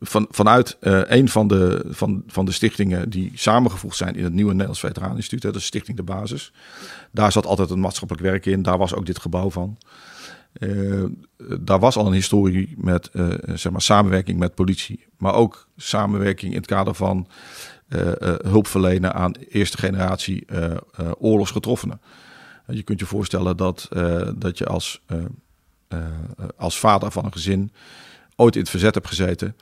[0.00, 4.50] van, vanuit een van de, van, van de stichtingen die samengevoegd zijn in het nieuwe
[4.50, 6.52] Nederlands Veteraneninstituut, dat is Stichting de Basis.
[7.10, 8.62] Daar zat altijd een maatschappelijk werk in.
[8.62, 9.78] Daar was ook dit gebouw van.
[10.58, 11.04] Uh,
[11.60, 13.10] daar was al een historie met
[13.54, 17.28] zeg maar samenwerking met politie, maar ook samenwerking in het kader van
[18.42, 20.46] hulp verlenen aan eerste generatie
[21.18, 22.00] oorlogsgetroffenen.
[22.66, 23.88] je kunt je voorstellen dat,
[24.34, 25.02] dat je als,
[26.56, 27.72] als vader van een gezin
[28.38, 29.56] ooit in het verzet hebt gezeten.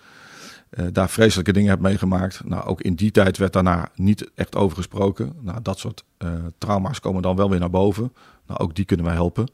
[0.93, 2.45] daar vreselijke dingen hebt meegemaakt.
[2.45, 5.33] Nou, ook in die tijd werd daarna niet echt over gesproken.
[5.41, 6.05] Nou, dat soort
[6.59, 8.13] trauma's komen dan wel weer naar boven.
[8.47, 9.49] Nou, ook die kunnen wij helpen.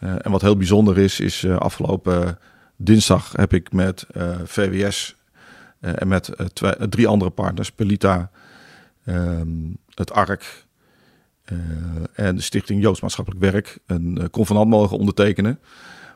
[0.00, 2.38] Uh, en wat heel bijzonder is, is afgelopen
[2.76, 4.06] dinsdag heb ik met
[4.44, 5.16] VWS
[5.84, 8.30] eh, en met eh, eh, drie andere partners, Pelita,
[9.04, 9.48] ehm,
[9.94, 10.64] het ARK
[11.44, 11.58] eh,
[12.12, 15.58] en de Stichting Joods Maatschappelijk Werk, een eh, convenant mogen ondertekenen.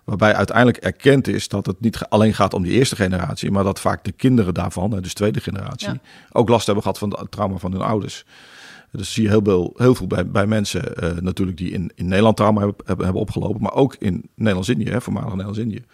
[0.09, 3.81] Waarbij uiteindelijk erkend is dat het niet alleen gaat om die eerste generatie, maar dat
[3.81, 6.01] vaak de kinderen daarvan, dus tweede generatie, Ja.
[6.33, 8.25] ook last hebben gehad van het trauma van hun ouders.
[8.93, 12.07] Dus zie je heel veel, heel veel bij, bij mensen eh, natuurlijk die in, in
[12.09, 15.85] Nederland trauma hebben, hebben, opgelopen, maar ook in Nederlands-Indië, voormalig Nederlands-Indië.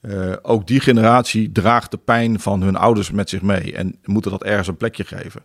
[0.00, 4.30] Eh, ook die generatie draagt de pijn van hun ouders met zich mee en moeten
[4.30, 5.42] dat ergens een plekje geven.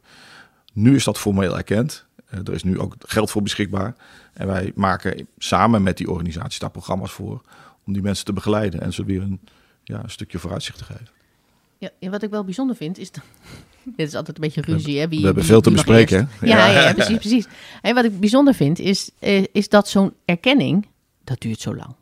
[0.74, 2.06] Nu is dat formeel erkend.
[2.26, 3.96] Eh, er is nu ook geld voor beschikbaar.
[4.34, 7.42] En wij maken samen met die organisaties daar programma's voor
[7.90, 9.40] om die mensen te begeleiden en ze weer een,
[9.84, 11.08] ja, een stukje vooruitzicht te geven.
[11.78, 13.12] Ja, en wat ik wel bijzonder vind is...
[13.12, 13.24] Dat,
[13.98, 15.08] dit is altijd een beetje ruzie, hè?
[15.08, 16.30] Wie, We hebben wie- veel te bespreken.
[16.40, 16.46] hè?
[16.48, 16.82] Ja, ja.
[16.82, 17.48] ja, precies, precies.
[17.82, 20.88] En wat ik bijzonder vind is, eh, is dat zo'n erkenning,
[21.24, 21.96] dat duurt zo lang.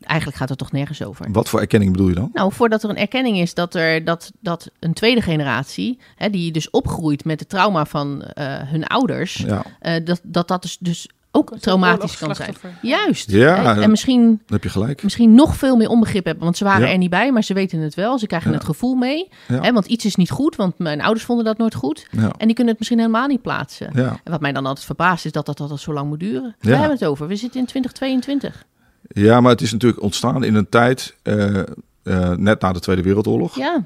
[0.00, 1.26] Eigenlijk gaat het toch nergens over.
[1.32, 2.30] Wat voor erkenning bedoel je dan?
[2.32, 6.52] Nou, voordat er een erkenning is dat, er, dat, dat een tweede generatie, hè, die
[6.52, 10.76] dus opgroeit met het trauma van eh, hun ouders, Ja, eh, dat, dat dat dus,
[10.80, 12.54] dus ook traumatisch kan zijn.
[12.82, 13.30] Juist.
[13.30, 13.76] Ja, en, ja.
[13.82, 15.02] en misschien, heb je gelijk.
[15.02, 16.92] misschien nog veel meer onbegrip hebben, want ze waren Ja.
[16.92, 18.18] er niet bij, maar ze weten het wel.
[18.18, 18.56] Ze krijgen Ja.
[18.56, 19.28] het gevoel mee.
[19.48, 19.60] Ja.
[19.60, 22.06] Hè, want iets is niet goed, want mijn ouders vonden dat nooit goed.
[22.10, 23.90] Ja, En die kunnen het misschien helemaal niet plaatsen.
[23.94, 24.20] ja.
[24.24, 26.56] En wat mij dan altijd verbaast is dat dat altijd zo lang moet duren.
[26.60, 27.26] We hebben het over.
[27.26, 28.64] We zitten in 2022.
[29.08, 31.60] ja, maar het is natuurlijk ontstaan in een tijd, eh,
[32.06, 33.56] eh, net na de Tweede Wereldoorlog.
[33.56, 33.84] Ja?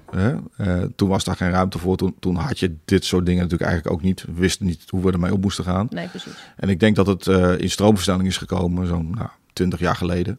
[0.56, 1.96] Eh, toen was daar geen ruimte voor.
[1.96, 4.24] Toen, toen had je dit soort dingen natuurlijk eigenlijk ook niet.
[4.24, 5.86] We wisten niet hoe we ermee op moesten gaan.
[5.90, 6.32] nee, precies.
[6.56, 10.38] En ik denk dat het eh, in stroomversnelling is gekomen zo'n nou, 20 jaar geleden.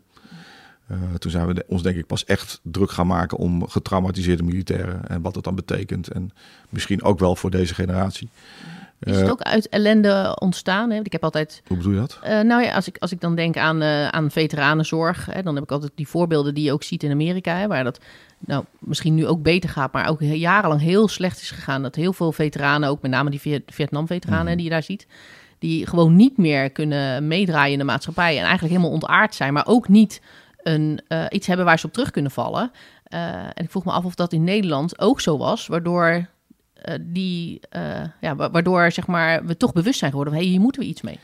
[1.18, 5.08] Toen zijn we de- ons denk ik pas echt druk gaan maken om getraumatiseerde militairen
[5.08, 6.08] en wat dat dan betekent.
[6.08, 6.32] En
[6.70, 8.30] misschien ook wel voor deze generatie.
[9.04, 10.90] Is Eh, het ook uit ellende ontstaan?
[10.92, 11.00] Hè?
[11.04, 12.20] Ik heb altijd Hoe bedoel je dat?
[12.24, 15.56] Eh, nou ja, als ik, als ik dan denk aan, eh, aan veteranenzorg, hè, dan
[15.56, 18.00] heb ik altijd die voorbeelden die je ook ziet in Amerika, hè, waar dat
[18.40, 21.82] nou, misschien nu ook beter gaat, maar ook jarenlang heel slecht is gegaan.
[21.82, 24.56] Dat heel veel veteranen, ook met name die Viet- Vietnam-veteranen Mhm.
[24.56, 25.08] die je daar ziet,
[25.60, 29.68] die gewoon niet meer kunnen meedraaien in de maatschappij en eigenlijk helemaal ontaard zijn, maar
[29.68, 30.22] ook niet
[30.64, 32.72] een, eh, iets hebben waar ze op terug kunnen vallen.
[33.04, 36.24] Eh, en ik vroeg me af of dat in Nederland ook zo was, waardoor, eh,
[37.02, 37.82] die, eh,
[38.22, 40.88] ja, wa- waardoor zeg maar, we toch bewust zijn geworden van hey, hier moeten we
[40.88, 41.20] iets mee.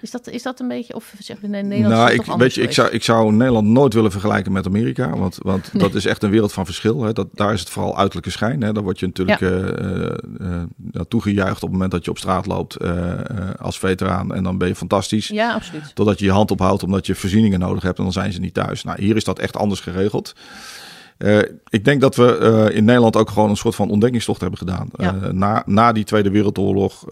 [0.00, 2.54] Is dat, is dat een beetje, of zeg je in Nederland nou, is ik, weet
[2.54, 5.16] je, ik, zou, ik zou Nederland nooit willen vergelijken met Amerika.
[5.16, 7.02] Want, want dat is echt een wereld van verschil.
[7.02, 7.12] Hè.
[7.12, 8.62] Dat, daar is het vooral uiterlijke schijn.
[8.62, 8.72] Hè.
[8.72, 9.46] Daar word je natuurlijk Ja.
[9.48, 13.20] eh, eh, eh, naartoe gejuicht op het moment dat je op straat loopt eh, eh,
[13.58, 14.34] als veteraan.
[14.34, 15.28] En dan ben je fantastisch.
[15.28, 15.94] Ja, absoluut.
[15.94, 18.54] Totdat je je hand ophoudt omdat je voorzieningen nodig hebt en dan zijn ze niet
[18.54, 18.84] thuis.
[18.84, 20.32] Nou, hier is dat echt anders geregeld.
[21.18, 24.58] Eh, ik denk dat we eh, in Nederland ook gewoon een soort van ontdekkingstocht hebben
[24.58, 24.88] gedaan.
[24.96, 25.14] Ja.
[25.22, 27.04] Eh, na, na die Tweede Wereldoorlog,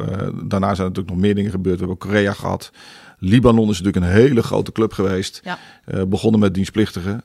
[0.45, 1.81] daarna zijn natuurlijk nog meer dingen gebeurd.
[1.81, 2.71] We hebben Korea gehad.
[3.19, 5.43] Libanon is natuurlijk een hele grote club geweest.
[5.45, 5.59] Ja.
[6.07, 7.23] Begonnen met dienstplichtigen.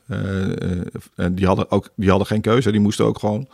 [1.16, 3.48] En die hadden, ook, die hadden geen keuze, die moesten ook gewoon.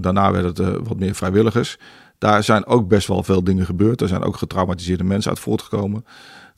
[0.00, 1.78] Daarna werden het wat meer vrijwilligers.
[2.18, 4.00] Daar zijn ook best wel veel dingen gebeurd.
[4.00, 6.04] Er zijn ook getraumatiseerde mensen uit voortgekomen.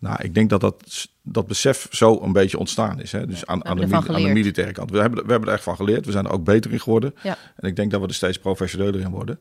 [0.02, 3.12] Nou, ik denk dat dat, dat besef zo een beetje ontstaan is.
[3.12, 3.26] Hè?
[3.26, 4.90] Dus aan, aan, de, aan de militaire kant.
[4.90, 6.06] We hebben, we hebben er echt van geleerd.
[6.06, 7.14] We zijn er ook beter in geworden.
[7.22, 7.36] Ja.
[7.56, 9.40] En ik denk dat we er steeds professioneler in worden.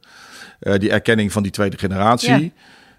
[0.59, 2.49] Eh, die erkenning van die tweede generatie, Ja.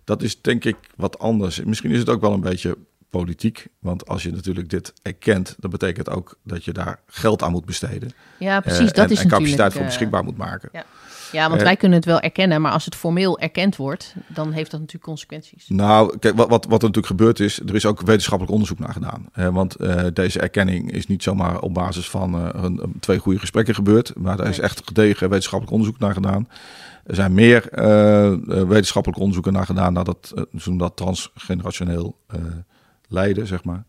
[0.04, 1.62] dat is denk ik wat anders.
[1.62, 2.76] Misschien is het ook wel een beetje
[3.10, 3.66] politiek.
[3.78, 7.64] Want als je natuurlijk dit erkent, dan betekent ook dat je daar geld aan moet
[7.64, 8.10] besteden.
[8.38, 8.90] Ja, precies.
[8.90, 10.68] Eh, dat en, is en capaciteit natuurlijk, voor eh, beschikbaar moet maken.
[10.72, 10.84] Ja,
[11.32, 14.52] ja want Eh, wij kunnen het wel erkennen, maar als het formeel erkend wordt, dan
[14.52, 15.68] heeft dat natuurlijk consequenties.
[15.68, 18.92] Nou, kijk, wat, wat, wat er natuurlijk gebeurd is, er is ook wetenschappelijk onderzoek naar
[18.92, 19.28] gedaan.
[19.32, 23.38] Hè, want eh, deze erkenning is niet zomaar op basis van eh, een, twee goede
[23.38, 26.48] gesprekken gebeurd, maar er is echt gedegen wetenschappelijk onderzoek naar gedaan.
[27.06, 32.18] Er zijn meer eh, eh, wetenschappelijke onderzoeken naar gedaan naar dat, eh, noemen dat transgenerationeel
[32.26, 32.38] eh
[33.08, 33.84] lijden, zeg maar.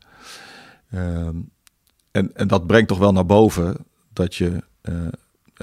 [0.91, 1.35] Ehm,
[2.11, 3.77] en, en dat brengt toch wel naar boven
[4.13, 4.95] dat je eh,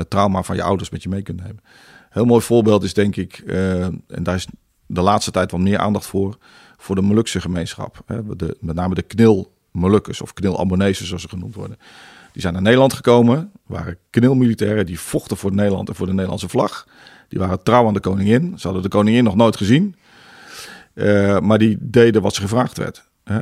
[0.00, 1.62] het trauma van je ouders met je mee kunt nemen.
[2.10, 4.46] Heel mooi voorbeeld is denk ik, eh, en daar is
[4.86, 6.38] de laatste tijd wat meer aandacht voor,
[6.76, 8.02] voor de Molukse gemeenschap.
[8.06, 11.78] Hè, de, met name de knil Molukkers of knil Ambonezen zoals ze genoemd worden.
[12.32, 16.48] Die zijn naar Nederland gekomen, waren knilmilitairen, die vochten voor Nederland en voor de Nederlandse
[16.48, 16.86] vlag.
[17.28, 18.58] Die waren trouw aan de koningin.
[18.58, 19.96] Ze hadden de koningin nog nooit gezien.
[20.94, 23.04] Eh, maar die deden wat ze gevraagd werd.
[23.24, 23.40] Hè.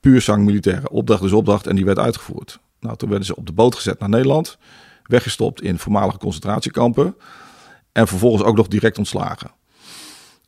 [0.00, 0.90] Puur zang militaire.
[0.90, 2.60] Opdracht is opdracht en die werd uitgevoerd.
[2.80, 4.58] Nou, toen werden ze op de boot gezet naar Nederland.
[5.06, 7.16] Weggestopt in voormalige concentratiekampen.
[7.92, 9.50] En vervolgens ook nog direct ontslagen.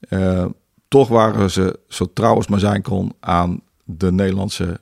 [0.01, 0.47] Eh,
[0.89, 4.81] toch waren ze zo trouw als maar zijn kon aan de Nederlandse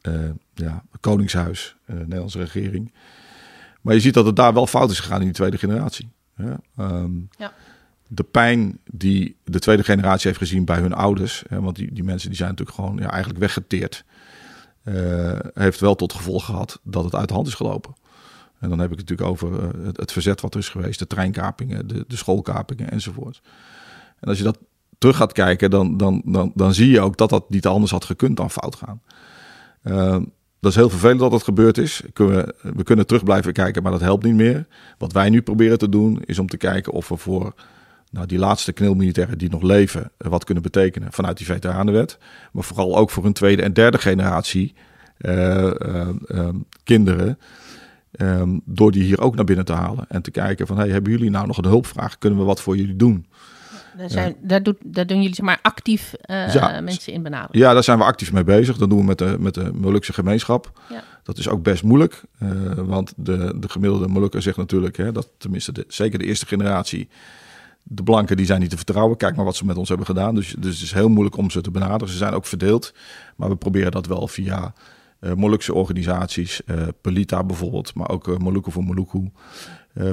[0.00, 0.14] eh,
[0.54, 2.94] ja, koningshuis, eh, de Nederlandse regering.
[3.80, 6.08] Maar je ziet dat het daar wel fout is gegaan in die tweede generatie.
[6.36, 7.52] Ja, ehm, Ja.
[8.12, 12.04] De pijn die de tweede generatie heeft gezien bij hun ouders, hè, want die, die
[12.04, 14.04] mensen die zijn natuurlijk gewoon ja, eigenlijk weggeteerd,
[15.54, 17.94] heeft wel tot gevolg gehad dat het uit de hand is gelopen.
[18.60, 21.06] En dan heb ik het natuurlijk over eh, het, verzet wat er is geweest, de
[21.06, 23.40] treinkapingen, de, de schoolkapingen enzovoort.
[24.20, 24.58] En als je dat
[24.98, 28.04] terug gaat kijken, dan, dan, dan, dan zie je ook dat dat niet anders had
[28.04, 29.02] gekund dan fout gaan.
[29.84, 30.16] Uh,
[30.60, 32.02] dat is heel vervelend dat het gebeurd is.
[32.14, 34.66] We, we kunnen terug blijven kijken, maar dat helpt niet meer.
[34.98, 37.54] Wat wij nu proberen te doen, is om te kijken of we voor
[38.10, 42.18] nou, die laatste knilmilitairen die nog leven, wat kunnen betekenen vanuit die veteranenwet.
[42.52, 44.74] Maar vooral ook voor een tweede en derde generatie
[45.18, 46.08] uh,
[46.84, 47.38] kinderen.
[48.10, 50.04] Ehm, door die hier ook naar binnen te halen.
[50.08, 52.18] En te kijken van, hey, hebben jullie nou nog een hulpvraag?
[52.18, 53.26] Kunnen we wat voor jullie doen?
[53.96, 54.48] Daar, zijn, ja.
[54.48, 57.58] daar, doet, daar doen jullie zeg maar actief uh, ja, mensen in benaderen.
[57.60, 58.76] Ja, daar zijn we actief mee bezig.
[58.76, 60.80] Dat doen we met de, met de Molukse gemeenschap.
[60.88, 61.02] Ja.
[61.22, 62.22] Dat is ook best moeilijk.
[62.42, 66.46] Uh, want de, de gemiddelde Molukker zegt natuurlijk, hè, dat tenminste de, zeker de eerste
[66.46, 67.08] generatie,
[67.82, 69.16] de blanken die zijn niet te vertrouwen.
[69.16, 70.34] Kijk maar wat ze met ons hebben gedaan.
[70.34, 72.08] Dus, dus het is heel moeilijk om ze te benaderen.
[72.08, 72.94] Ze zijn ook verdeeld.
[73.36, 74.72] Maar we proberen dat wel via
[75.20, 79.30] Molukse organisaties, uh, Pelita bijvoorbeeld, maar ook uh, Moluku voor Moluku.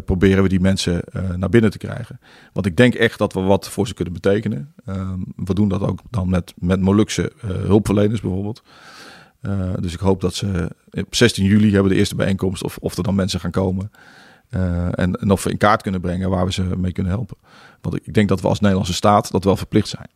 [0.05, 1.03] Proberen we die mensen
[1.35, 2.19] naar binnen te krijgen.
[2.53, 4.73] Want ik denk echt dat we wat voor ze kunnen betekenen.
[4.85, 8.63] Uh, we doen dat ook dan met, met Molukse hulpverleners bijvoorbeeld.
[9.79, 13.03] dus ik hoop dat ze op 16 juli hebben de eerste bijeenkomst of, of er
[13.03, 13.91] dan mensen gaan komen.
[14.49, 17.37] En, en of we in kaart kunnen brengen waar we ze mee kunnen helpen.
[17.81, 20.09] Want ik denk dat we als Nederlandse staat dat wel verplicht zijn.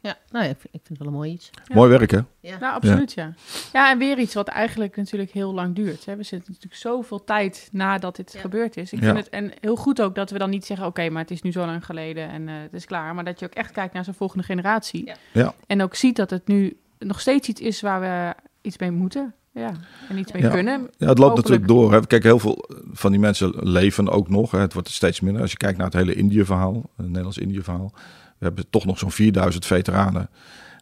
[0.00, 0.16] Ja.
[0.30, 1.50] nou ja, ik vind het wel een mooi iets.
[1.64, 1.74] Ja.
[1.74, 2.20] Mooi werk, hè?
[2.40, 3.22] Ja, nou, absoluut, ja.
[3.22, 3.34] ja.
[3.72, 3.90] ja.
[3.90, 6.04] en weer iets wat eigenlijk natuurlijk heel lang duurt.
[6.04, 6.16] Hè.
[6.16, 8.40] We zitten natuurlijk zoveel tijd nadat dit ja.
[8.40, 8.92] gebeurd is.
[8.92, 10.86] Ik vind het en heel goed ook dat we dan niet zeggen...
[10.86, 13.14] oké, okay, maar het is nu zo lang geleden en uh, het is klaar.
[13.14, 15.12] Maar dat je ook echt kijkt naar zo'n volgende generatie.
[15.32, 15.54] Ja.
[15.66, 19.34] En ook ziet dat het nu nog steeds iets is waar we iets mee moeten.
[19.52, 19.72] Ja,
[20.08, 20.50] en iets mee ja.
[20.50, 20.90] kunnen.
[20.96, 21.92] Ja, het loopt natuurlijk door.
[21.92, 22.06] Hè.
[22.06, 24.50] Kijk, heel veel van die mensen leven ook nog.
[24.50, 24.58] Hè.
[24.58, 25.42] Het wordt steeds minder.
[25.42, 27.92] Als je kijkt naar het hele Indië-verhaal, het Nederlands-Indië-verhaal...
[28.38, 30.30] We hebben toch nog zo'n 4000 veteranen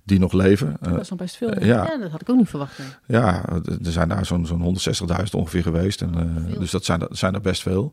[0.04, 0.76] die nog leven.
[0.80, 1.56] Dat is nog best veel.
[1.56, 1.84] Uh, ja.
[1.84, 1.98] ja.
[1.98, 2.78] dat had ik ook niet verwacht.
[2.78, 2.88] Nee.
[3.06, 3.44] Ja,
[3.84, 6.02] er zijn daar zo'n zo'n 160.000 ongeveer geweest.
[6.02, 6.12] En,
[6.48, 7.92] uh, dus dat zijn, dat zijn er best veel.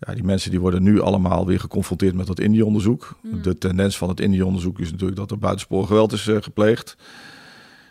[0.00, 3.18] Ja, die mensen die worden nu allemaal weer geconfronteerd met dat Indië-onderzoek.
[3.22, 3.42] Mm.
[3.42, 6.96] De tendens van het Indië-onderzoek is natuurlijk dat er buitensporig geweld is uh, gepleegd.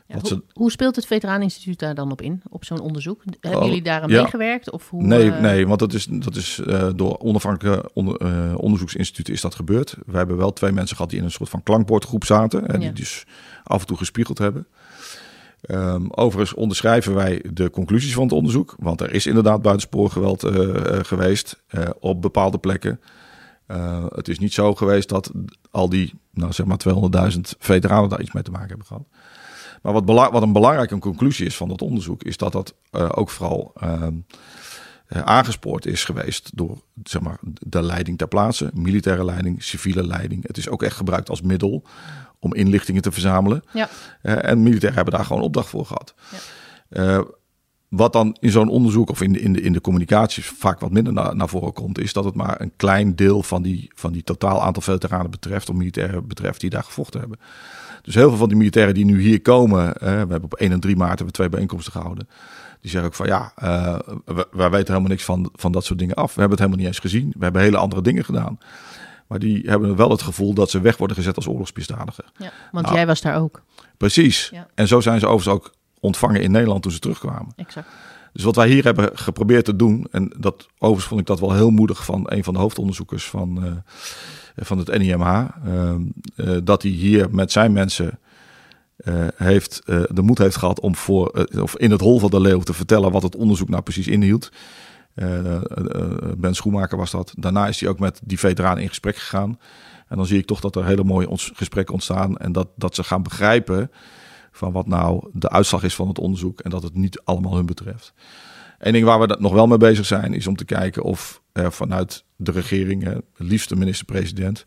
[0.08, 0.44] Ja, hoe, ze...
[0.54, 3.24] hoe, speelt het Veteraneninstituut daar dan op in, op zo'n onderzoek?
[3.40, 4.22] Hebben oh, jullie daar aan ja.
[4.22, 4.72] meegewerkt?
[4.72, 5.40] Of hoe, nee, uh...
[5.40, 9.98] nee, want dat is, dat is uh, door onafhankelijke onder, uh, onderzoeksinstituten is dat gebeurd.
[10.06, 12.68] We hebben wel twee mensen gehad die in een soort van klankbordgroep zaten.
[12.68, 12.80] En ja.
[12.80, 13.26] die dus
[13.64, 14.68] af en toe gespiegeld hebben.
[15.70, 18.76] Um, overigens onderschrijven wij de conclusies van het onderzoek.
[18.80, 20.46] Want er is inderdaad buitenspoorgeweld
[21.02, 21.64] geweest
[22.00, 23.00] op bepaalde plekken.
[24.16, 25.32] het is niet zo geweest dat
[25.72, 26.80] al die, nou zeg maar
[27.34, 29.06] 200.000 veteranen daar iets mee te maken hebben gehad.
[29.88, 33.30] Maar wat, wat, een belangrijke conclusie is van dat onderzoek, is dat dat uh, ook
[33.30, 34.08] vooral uh,
[35.08, 40.48] aangespoord is geweest door zeg maar, de leiding ter plaatse, militaire leiding, civiele leiding.
[40.48, 41.84] Het is ook echt gebruikt als middel
[42.40, 43.64] om inlichtingen te verzamelen.
[43.74, 43.90] Ja.
[44.24, 46.14] Uh, en militairen hebben daar gewoon opdracht voor gehad.
[46.90, 47.26] Ja.
[47.88, 50.92] wat dan in zo'n onderzoek of in de, in, de, in de communicatie vaak wat
[50.92, 54.12] minder na, naar voren komt, is dat het maar een klein deel van die, van
[54.12, 57.40] die totaal aantal veteranen betreft, of militairen betreft, die daar gevochten hebben.
[58.08, 60.72] Dus heel veel van die militairen die nu hier komen, eh, we hebben op 1
[60.72, 62.28] en 3 maart hebben we twee bijeenkomsten gehouden.
[62.82, 64.00] Die zeggen ook van ja, uh,
[64.52, 66.34] wij weten helemaal niks van, van dat soort dingen af.
[66.34, 67.34] We hebben het helemaal niet eens gezien.
[67.38, 68.58] We hebben hele andere dingen gedaan.
[69.28, 72.26] Maar die hebben wel het gevoel dat ze weg worden gezet als oorlogsmisdadiger.
[72.38, 73.62] Ja, want nou, jij was daar ook.
[73.98, 74.50] Precies.
[74.54, 74.68] Ja.
[74.76, 77.54] En zo zijn ze overigens ook ontvangen in Nederland toen ze terugkwamen.
[77.56, 77.88] Exact.
[78.34, 81.54] Dus wat wij hier hebben geprobeerd te doen, en dat overigens vond ik dat wel
[81.54, 83.72] heel moedig van een van de hoofdonderzoekers van, uh,
[84.58, 85.94] van het NIMH, uh,
[86.36, 88.20] uh, dat hij hier met zijn mensen
[88.98, 92.60] uh, heeft, de moed heeft gehad om voor, of in het hol van de leeuw
[92.60, 94.52] te vertellen wat het onderzoek nou precies inhield.
[96.38, 97.34] ben Schoenmaker was dat.
[97.38, 99.60] Daarna is hij ook met die veteraan in gesprek gegaan.
[100.08, 102.96] En dan zie ik toch dat er hele mooie ons gesprekken ontstaan en dat, dat
[102.96, 103.92] ze gaan begrijpen
[104.52, 107.66] van wat nou de uitslag is van het onderzoek en dat het niet allemaal hun
[107.66, 108.14] betreft.
[108.78, 111.72] Eén ding waar we nog wel mee bezig zijn is om te kijken of er
[111.72, 114.66] vanuit de regering, het liefst de minister-president,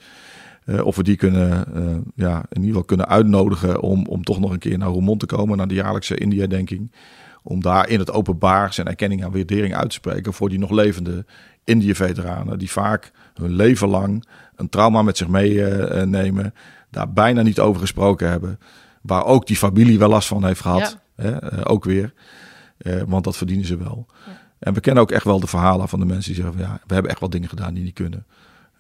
[0.66, 4.40] uh, of we die kunnen, uh, ja, in ieder geval kunnen uitnodigen om, om toch
[4.40, 6.92] nog een keer naar Roermond te komen, naar de jaarlijkse India-denking.
[7.42, 10.70] Om daar in het openbaar zijn erkenning en waardering uit te spreken voor die nog
[10.70, 11.24] levende
[11.64, 12.59] Indië-veteranen.
[12.59, 16.50] Die vaak hun leven lang een trauma met zich meenemen, uh,
[16.90, 18.59] daar bijna niet over gesproken hebben.
[19.02, 20.98] Waar ook die familie wel last van heeft gehad.
[21.16, 21.24] Ja.
[21.24, 22.12] Hè, ook weer.
[23.06, 24.06] want dat verdienen ze wel.
[24.26, 24.33] Ja.
[24.60, 26.80] En we kennen ook echt wel de verhalen van de mensen die zeggen: van, ja,
[26.86, 28.24] we hebben echt wel dingen gedaan die niet kunnen.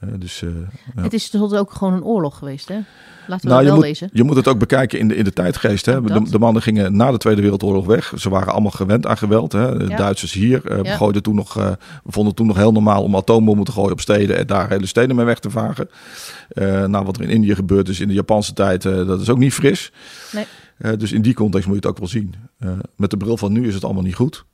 [0.04, 0.50] Uh, dus, uh,
[0.94, 1.02] ja.
[1.02, 2.78] Het is tot ook gewoon een oorlog geweest, hè?
[3.26, 3.96] Laten we nou, wel je.
[4.00, 5.86] Moet, je moet het ook bekijken in de, in de tijdgeest.
[5.86, 6.02] Hè?
[6.02, 8.12] De, de, mannen gingen na de Tweede Wereldoorlog weg.
[8.16, 9.52] Ze waren allemaal gewend aan geweld.
[9.52, 9.78] Hè?
[9.78, 9.96] De ja.
[9.96, 10.96] Duitsers hier uh, ja.
[10.96, 14.36] gooiden toen nog, we vonden toen nog heel normaal om atoombommen te gooien op steden
[14.36, 15.90] en daar hele steden mee weg te vagen.
[16.86, 19.54] nou, wat er in Indië gebeurd is in de Japanse tijd, dat is ook niet
[19.54, 19.92] fris.
[20.32, 20.96] Nee.
[20.96, 22.34] dus in die context moet je het ook wel zien.
[22.96, 24.44] met de bril van nu is het allemaal niet goed.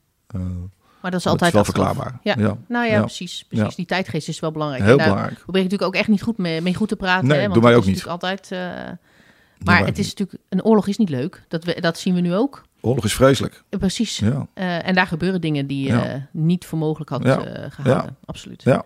[1.00, 2.18] Maar dat is altijd is wel verklaarbaar.
[2.22, 2.34] Ja.
[2.38, 2.56] Ja.
[2.68, 3.00] Nou ja, Ja.
[3.00, 3.44] precies.
[3.48, 3.66] precies.
[3.68, 3.72] Ja.
[3.76, 4.82] Die tijdgeest is wel belangrijk.
[4.84, 5.38] Heel daar belangrijk.
[5.42, 7.26] probeer ik natuurlijk ook echt niet goed mee, mee goed te praten.
[7.28, 8.04] Nee, hè, doe want mij het ook is niet.
[8.04, 8.52] natuurlijk altijd...
[8.52, 10.38] eh, Doe maar mij het ook is natuurlijk...
[10.48, 11.42] Een oorlog is niet leuk.
[11.48, 12.62] Dat, we, dat zien we nu ook.
[12.80, 13.62] Oorlog is vreselijk.
[13.68, 14.18] Eh, Precies.
[14.18, 14.46] Ja.
[14.54, 16.04] Eh, en daar gebeuren dingen die je Ja.
[16.04, 17.44] eh, niet voor mogelijk had Ja.
[17.44, 18.16] eh, gehouden.
[18.24, 18.62] Absoluut.
[18.62, 18.84] Ja.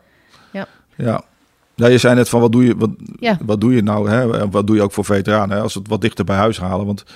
[0.96, 1.22] Ja.
[1.74, 3.38] Ja, je zei net van wat doe je, wat, Ja.
[3.44, 4.48] wat doe je nou, hè?
[4.50, 5.62] Wat doe je ook voor veteranen, hè?
[5.62, 6.86] als het wat dichter bij huis halen.
[6.86, 7.12] Want eh,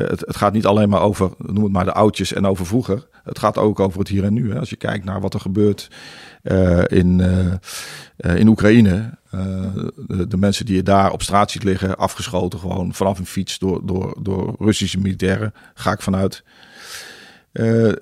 [0.00, 3.06] het, het gaat niet alleen maar over, noem het maar de oudjes en over vroeger.
[3.24, 4.52] Het gaat ook over het hier en nu.
[4.52, 4.58] Hè?
[4.58, 5.90] Als je kijkt naar wat er gebeurt
[6.42, 7.52] eh, in, eh,
[8.16, 9.18] eh, in Oekraïne.
[9.30, 9.40] eh,
[10.06, 13.58] de, de mensen die je daar op straat ziet liggen, afgeschoten gewoon vanaf een fiets
[13.58, 16.44] door, door, door Russische militairen, ga ik vanuit.
[17.52, 17.92] Eh,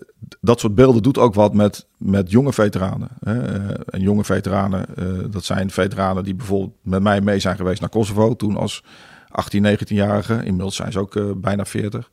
[0.41, 3.09] dat soort beelden doet ook wat met, met jonge veteranen.
[3.21, 3.43] Hè.
[3.43, 7.81] Eh, en jonge veteranen, eh, dat zijn veteranen die bijvoorbeeld met mij mee zijn geweest
[7.81, 8.37] naar Kosovo.
[8.37, 8.85] Toen als
[9.31, 10.35] 18, 19-jarige.
[10.35, 12.11] Inmiddels zijn ze ook eh, bijna 40.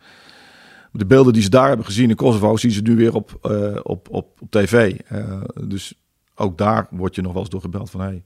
[0.91, 3.79] De beelden die ze daar hebben gezien in Kosovo, zien ze nu weer op, eh,
[3.83, 4.99] op, op, op tv.
[5.07, 5.93] Eh, dus
[6.35, 8.01] ook daar word je nog wel eens door gebeld van...
[8.01, 8.23] Hey,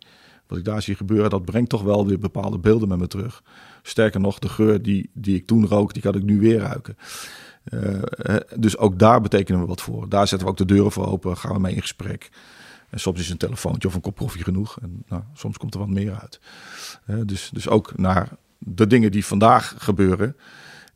[0.48, 3.44] wat ik daar zie gebeuren, dat brengt toch wel weer bepaalde beelden met me terug.
[3.82, 6.98] Sterker nog, de geur die, die ik toen rook, die kan ik nu weer ruiken.
[8.56, 10.10] Dus ook daar betekenen we wat voor.
[10.10, 12.30] Daar zetten we ook de deuren voor open, gaan we mee in gesprek.
[12.90, 14.80] En soms is een telefoontje of een kop koffie genoeg.
[14.82, 16.40] En nou, soms komt er wat meer uit.
[17.26, 18.30] Dus, dus ook naar
[18.64, 20.36] de dingen die vandaag gebeuren,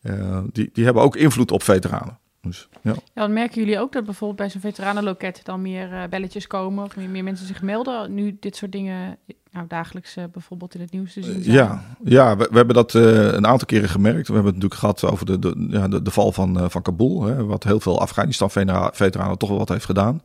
[0.01, 2.17] eh, die, die hebben ook invloed op veteranen.
[2.41, 2.91] Dus, ja.
[2.91, 6.84] Ja, dan merken jullie ook dat bijvoorbeeld bij zo'n veteranenloket dan meer eh, belletjes komen
[6.84, 8.13] of meer, meer mensen zich melden.
[8.13, 9.17] Nu dit soort dingen
[9.51, 11.56] nou, dagelijks eh, bijvoorbeeld in het nieuws te zien zijn.
[11.56, 14.28] Ja, ja we, we hebben dat een aantal keren gemerkt.
[14.28, 17.23] We hebben het natuurlijk gehad over de, de, ja, de, de val van, van Kabul.
[17.23, 20.21] Hè, wat heel veel Afghanistan-veteranen toch wel wat heeft gedaan.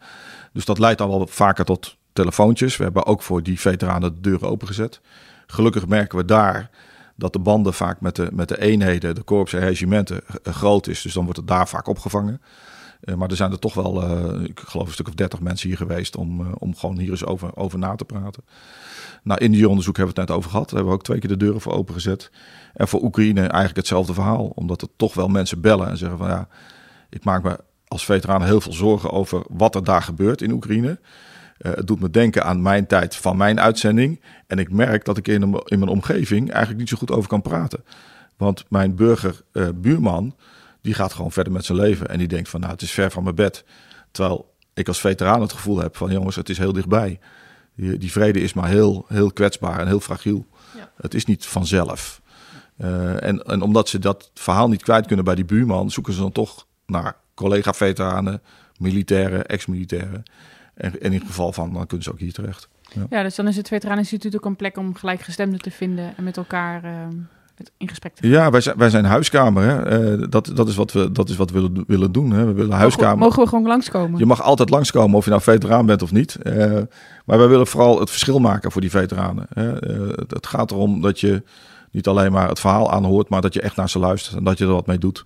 [0.53, 2.77] Dus dat leidt dan wel vaker tot telefoontjes.
[2.77, 5.01] We hebben ook voor die veteranen de deuren opengezet.
[5.47, 6.71] Gelukkig merken we daar
[7.21, 10.87] dat de banden vaak met de, met de eenheden, de korps en regimenten eh, groot
[10.87, 11.03] is.
[11.03, 12.41] Dus dan wordt het daar vaak opgevangen.
[13.01, 15.69] Eh, maar er zijn er toch wel, eh, ik geloof een stuk of dertig mensen
[15.69, 18.43] hier geweest om, om gewoon hier eens over, over na te praten.
[19.23, 20.67] Nou, Indië-onderzoek hebben we het net over gehad.
[20.67, 22.31] Daar hebben we ook twee keer de deuren voor opengezet.
[22.75, 24.47] En voor Oekraïne eigenlijk hetzelfde verhaal.
[24.47, 26.49] Omdat er toch wel mensen bellen en zeggen van ja,
[27.11, 30.99] ik maak me als veteraan heel veel zorgen over wat er daar gebeurt in Oekraïne.
[31.61, 34.21] Eh, het doet me denken aan mijn tijd van mijn uitzending.
[34.47, 37.29] En ik merk dat ik in, een- in mijn omgeving eigenlijk niet zo goed over
[37.29, 37.85] kan praten.
[38.37, 39.69] Want mijn burger eh,
[40.83, 42.09] die gaat gewoon verder met zijn leven.
[42.09, 43.65] En die denkt van nou, het is ver van mijn bed.
[44.11, 47.19] Terwijl ik als veteraan het gevoel heb van jongens, het is heel dichtbij.
[47.75, 50.47] Die, die vrede is maar heel, heel kwetsbaar en heel fragiel.
[50.77, 50.91] Ja.
[50.97, 52.21] Het is niet vanzelf.
[52.77, 56.21] Eh, en, en omdat ze dat verhaal niet kwijt kunnen bij die buurman, zoeken ze
[56.21, 58.43] dan toch naar collega-veteranen,
[58.79, 60.23] militairen, ex-militairen.
[60.81, 62.69] En, en in geval van, dan kunnen ze ook hier terecht.
[63.11, 66.37] Ja, dus dan is het Veteraneninstituut ook een plek om gelijkgestemden te vinden en met
[66.37, 66.91] elkaar eh,
[67.57, 68.31] met- in gesprek te gaan.
[68.31, 69.63] Ja, wij zijn, wij zijn huiskamer.
[69.63, 69.83] Hè.
[70.21, 72.31] Eh, dat, dat is wat we, dat is wat we willen, willen doen.
[72.31, 72.45] Hè.
[72.45, 73.09] We willen huiskamer.
[73.09, 74.19] Mogen, mogen we gewoon langskomen?
[74.19, 76.35] Je mag altijd langskomen of je nou veteraan bent of niet.
[76.37, 76.79] Eh,
[77.25, 79.47] maar wij willen vooral het verschil maken voor die veteranen.
[79.55, 79.81] Hè.
[79.81, 81.43] Eh, het, het gaat erom dat je
[81.91, 84.59] niet alleen maar het verhaal aanhoort, maar dat je echt naar ze luistert en dat
[84.59, 85.25] je er wat mee doet.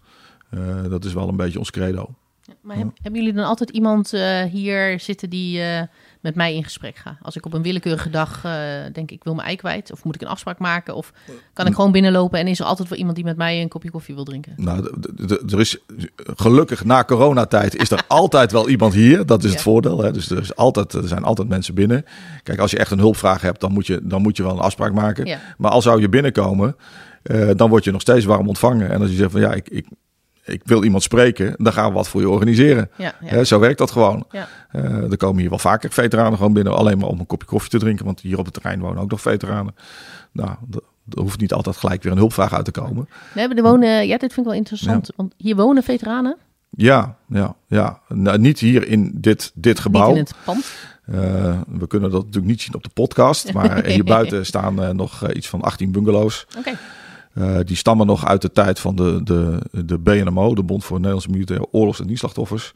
[0.88, 2.14] Dat is wel een beetje ons credo.
[2.62, 5.82] Maar heb- hebben jullie dan altijd iemand eh, hier zitten die eh,
[6.20, 7.16] met mij in gesprek gaat?
[7.22, 8.52] Als ik op een willekeurige dag eh,
[8.92, 11.12] denk ik wil mijn ei kwijt, of moet ik een afspraak maken, of
[11.52, 13.90] kan ik gewoon binnenlopen en is er altijd wel iemand die met mij een kopje
[13.90, 14.52] koffie wil drinken?
[14.56, 14.94] Nou,
[15.52, 15.78] er is
[16.16, 19.26] gelukkig na coronatijd is er altijd wel iemand hier.
[19.26, 19.62] Dat is het Ja.
[19.64, 20.02] voordeel.
[20.02, 20.12] Hè.
[20.12, 22.04] Dus er, is altijd, er zijn altijd mensen binnen.
[22.42, 24.58] Kijk, als je echt een hulpvraag hebt, dan moet je, dan moet je wel een
[24.58, 25.26] afspraak maken.
[25.26, 25.38] Ja.
[25.58, 26.76] Maar al zou je binnenkomen,
[27.56, 28.90] dan word je nog steeds warm ontvangen.
[28.90, 29.86] En als je zegt van ja, ik, ik,
[30.44, 32.90] ik wil iemand spreken, dan gaan we wat voor je organiseren.
[32.96, 34.24] Ja, zo werkt dat gewoon.
[34.30, 34.48] Ja.
[34.70, 37.70] Eh, er komen hier wel vaker veteranen gewoon binnen, alleen maar om een kopje koffie
[37.70, 38.04] te drinken.
[38.04, 39.74] Want hier op het terrein wonen ook nog veteranen.
[40.32, 40.50] Nou,
[41.10, 43.08] er hoeft niet altijd gelijk weer een hulpvraag uit te komen.
[43.32, 46.36] We hebben er wonen, ja, dit vind ik wel interessant, want hier wonen veteranen,
[46.70, 48.00] Ja, ja, ja.
[48.08, 50.08] Nou, niet hier in dit, dit gebouw.
[50.08, 50.72] niet in het pand.
[51.04, 53.52] Eh, we kunnen dat natuurlijk niet zien op de podcast.
[53.52, 56.46] Maar hier buiten staan eh, nog iets van 18 bungalows.
[56.58, 56.76] Oké,
[57.34, 60.96] Eh, die stammen nog uit de tijd van de, de, de BNMO, de Bond voor
[60.96, 62.72] Nederlandse Militaire Oorlogs- en Dienstslachtoffers.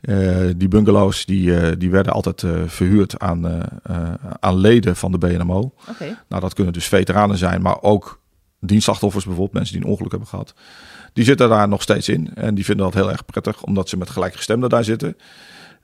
[0.00, 4.96] Eh, die bungalows die, eh, die werden altijd eh, verhuurd aan, eh, eh, aan leden
[4.96, 5.72] van de BNMO.
[5.88, 6.18] oké.
[6.28, 8.20] Nou, dat kunnen dus veteranen zijn, maar ook
[8.60, 10.54] dienstslachtoffers bijvoorbeeld, mensen die een ongeluk hebben gehad.
[11.12, 13.96] Die zitten daar nog steeds in en die vinden dat heel erg prettig, omdat ze
[13.96, 15.16] met gelijkgestemden daar zitten.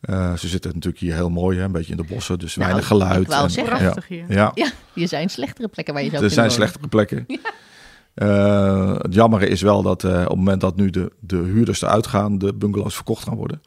[0.01, 2.69] Eh, ze zitten natuurlijk hier heel mooi, hè, een beetje in de bossen, dus Nou,
[2.69, 3.21] weinig geluid.
[3.21, 3.79] ik wou en- zeggen.
[3.79, 4.25] Prachtig hier.
[4.29, 6.73] Ja, Ja, hier zijn slechtere plekken waar je zou er kunnen zijn wonen.
[6.73, 7.27] slechtere plekken.
[8.15, 11.83] Eh, het jammere is wel dat eh, op het moment dat nu de, de huurders
[11.83, 13.63] eruit gaan, de bungalows verkocht gaan worden.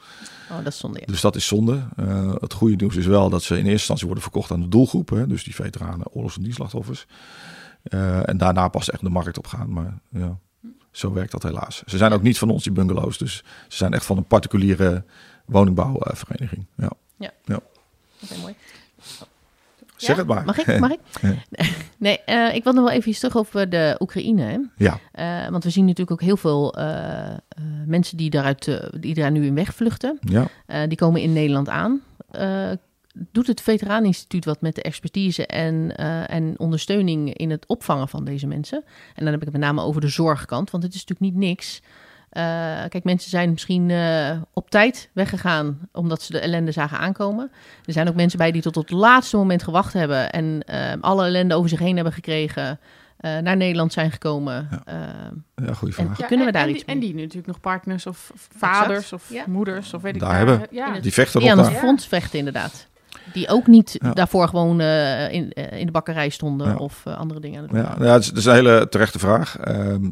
[0.51, 1.05] Oh, dat is zonde, ja.
[1.05, 1.87] Dus dat is zonde.
[1.95, 4.67] Eh, het goede nieuws is wel dat ze in eerste instantie worden verkocht aan de
[4.67, 5.09] doelgroep.
[5.09, 7.05] Hè, dus die veteranen, oorlogs- en dienstslachtoffers.
[8.23, 9.73] En daarna pas echt de markt op gaan.
[9.73, 10.37] Maar ja,
[10.91, 11.83] zo werkt dat helaas.
[11.85, 13.17] Ze zijn ook niet van ons, die bungalows.
[13.17, 15.03] Dus ze zijn echt van een particuliere
[15.45, 16.65] woningbouwvereniging.
[16.75, 16.91] Ja.
[17.17, 17.31] Ja.
[17.45, 17.59] ja.
[18.23, 18.55] Oké, mooi.
[19.97, 20.21] Zeg Ja?
[20.21, 20.45] het maar.
[20.45, 20.79] Mag ik?
[20.79, 20.99] Mag ik?
[21.99, 24.41] Nee, eh, ik wil nog wel even iets terug over de Oekraïne.
[24.41, 24.57] Hè?
[24.77, 27.35] Ja, Eh, want we zien natuurlijk ook heel veel eh,
[27.85, 30.19] mensen die, daaruit, die daar nu in wegvluchten.
[30.21, 30.47] ja.
[30.87, 32.01] Die komen in Nederland aan.
[33.31, 35.95] Doet het Veteraneninstituut wat met de expertise en,
[36.27, 38.83] en ondersteuning in het opvangen van deze mensen?
[39.15, 41.47] En dan heb ik het met name over de zorgkant, want het is natuurlijk niet
[41.49, 41.81] niks.
[42.29, 42.43] Eh,
[42.89, 47.51] kijk, mensen zijn misschien eh, op tijd weggegaan omdat ze de ellende zagen aankomen.
[47.85, 50.93] Er zijn ook mensen bij die tot op het laatste moment gewacht hebben en eh,
[51.01, 52.79] alle ellende over zich heen hebben gekregen.
[53.17, 54.67] eh, naar Nederland zijn gekomen.
[54.85, 54.93] Ja.
[55.55, 56.17] Ja goede En- vraag.
[56.17, 57.03] Ja, kunnen we en, daar en iets die, mee?
[57.03, 59.43] En die natuurlijk nog partners of vaders of Ja.
[59.47, 60.37] moeders of weet ik Daar waar.
[60.37, 60.67] hebben.
[60.71, 62.87] Ja, Die vechten die nog aan het front vechten, inderdaad.
[63.33, 64.11] Die ook niet Ja.
[64.13, 66.75] daarvoor gewoon eh, in, in de bakkerij stonden Ja.
[66.75, 67.81] of andere dingen aan het doen.
[67.83, 69.57] Ja, ja het, is, het is een hele terechte vraag.
[69.57, 70.09] Ehm,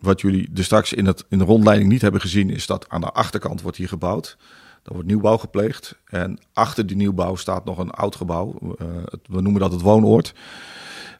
[0.00, 3.00] wat jullie er straks in, het, in de rondleiding niet hebben gezien, is dat aan
[3.00, 4.36] de achterkant wordt hier gebouwd.
[4.84, 5.98] Er wordt nieuwbouw gepleegd.
[6.04, 8.58] En achter die nieuwbouw staat nog een oud gebouw.
[8.78, 8.86] Eh,
[9.26, 10.34] we noemen dat het woonoord.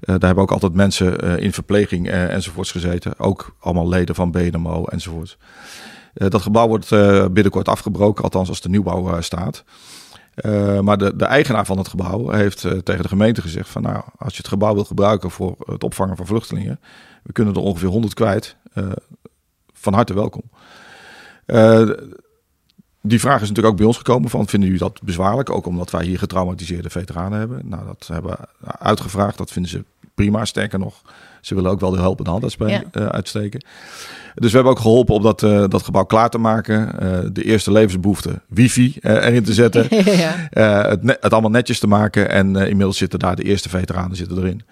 [0.00, 3.18] Eh, daar hebben ook altijd mensen eh, in verpleging enzovoorts gezeten.
[3.18, 5.38] Ook allemaal leden van BNMO enzovoorts.
[6.14, 6.90] Dat gebouw wordt
[7.32, 9.64] binnenkort afgebroken, althans als de nieuwbouw staat.
[10.82, 14.32] Maar de, de eigenaar van het gebouw heeft tegen de gemeente gezegd van nou, als
[14.32, 16.80] je het gebouw wilt gebruiken voor het opvangen van vluchtelingen,
[17.22, 18.56] we kunnen er ongeveer 100 kwijt.
[18.72, 18.84] Eh,
[19.72, 20.42] van harte welkom.
[21.46, 21.88] Eh,
[23.02, 25.50] die vraag is natuurlijk ook bij ons gekomen van vinden jullie dat bezwaarlijk?
[25.50, 27.60] Ook omdat wij hier getraumatiseerde veteranen hebben.
[27.64, 29.38] Nou, dat hebben we uitgevraagd.
[29.38, 30.44] Dat vinden ze prima.
[30.44, 31.02] Sterker nog,
[31.40, 32.82] ze willen ook wel de helpende hand Ja.
[32.92, 33.64] eh, uitsteken.
[34.34, 35.40] Dus we hebben ook geholpen om dat,
[35.70, 36.94] dat gebouw klaar te maken.
[37.34, 39.86] De eerste levensbehoefte, wifi erin te zetten.
[40.24, 40.34] ja.
[40.88, 42.30] Het, ne- het allemaal netjes te maken.
[42.30, 44.62] En inmiddels zitten daar de eerste veteranen zitten erin.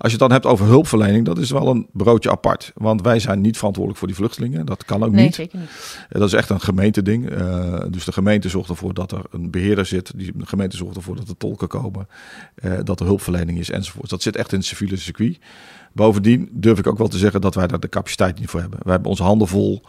[0.00, 2.72] Als je het dan hebt over hulpverlening, dat is wel een broodje apart.
[2.74, 4.66] Want wij zijn niet verantwoordelijk voor die vluchtelingen.
[4.66, 5.34] Dat kan ook Nee, niet.
[5.34, 5.68] zeker niet.
[6.08, 7.30] Eh, Dat is echt een gemeenteding.
[7.30, 10.12] Eh, dus de gemeente zorgt ervoor dat er een beheerder zit.
[10.16, 12.08] Die, de gemeente zorgt ervoor dat er tolken komen.
[12.54, 14.10] eh, dat er hulpverlening is enzovoort.
[14.10, 15.38] Dat zit echt in het civiele circuit.
[15.92, 18.78] Bovendien durf ik ook wel te zeggen dat wij daar de capaciteit niet voor hebben.
[18.82, 19.82] Wij hebben onze handen vol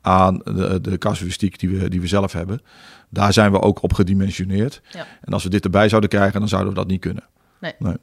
[0.00, 2.60] aan de, de casuïstiek die we, die we zelf hebben.
[3.08, 4.80] Daar zijn we ook op gedimensioneerd.
[4.90, 5.06] Ja.
[5.24, 7.24] En als we dit erbij zouden krijgen, dan zouden we dat niet kunnen.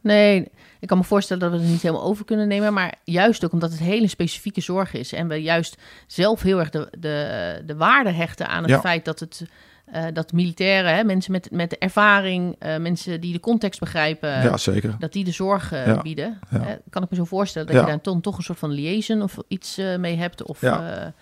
[0.02, 0.48] Nee,
[0.80, 2.74] ik kan me voorstellen dat we het niet helemaal over kunnen nemen.
[2.74, 5.14] Maar juist ook omdat het hele specifieke zorg is.
[5.14, 5.78] En we juist
[6.08, 8.80] zelf heel erg de, de, de waarde hechten aan het Ja.
[8.80, 9.46] feit dat het.
[9.86, 14.30] eh, dat militairen, hè, mensen met, met de ervaring, eh, mensen die de context begrijpen,
[14.30, 14.96] ja, zeker.
[15.00, 16.02] dat die de zorg eh, Ja.
[16.02, 16.40] bieden.
[16.52, 16.80] Ja.
[16.90, 17.82] Kan ik me zo voorstellen dat Ja.
[17.82, 20.44] je daar dan toch een soort van liaison of iets eh, mee hebt.
[20.44, 20.70] Of, Ja.
[20.88, 20.96] ja.
[20.96, 21.14] ja,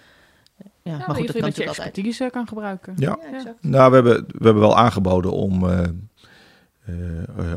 [0.84, 1.68] Ja, maar goed, dat dat kan je altijd.
[1.68, 2.94] expertise kan gebruiken.
[2.98, 3.18] Ja.
[3.62, 5.66] Nou, we hebben, we hebben wel aangeboden om,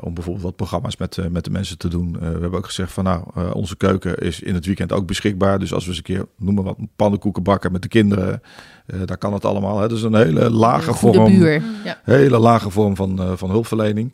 [0.01, 2.14] om bijvoorbeeld wat programma's met, eh, met de mensen te doen.
[2.14, 5.07] Eh, we hebben ook gezegd van nou, eh, onze keuken is in het weekend ook
[5.07, 5.59] beschikbaar.
[5.59, 8.43] Dus als we eens een keer, noem maar wat, pannenkoeken bakken met de kinderen,
[8.87, 9.81] eh daar kan het allemaal.
[9.81, 9.89] Hè.
[9.89, 11.62] Dat is een hele lage Een vorm, buur.
[11.85, 12.01] Ja.
[12.03, 14.12] hele lage vorm van, eh, van hulpverlening.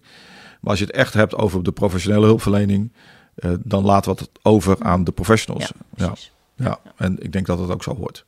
[0.61, 2.93] Maar als je het echt hebt over de professionele hulpverlening,
[3.35, 5.73] eh, dan laten we het over aan de professionals.
[5.95, 6.15] Ja,
[6.57, 6.79] ja.
[6.97, 8.25] en ik denk dat het ook zo hoort.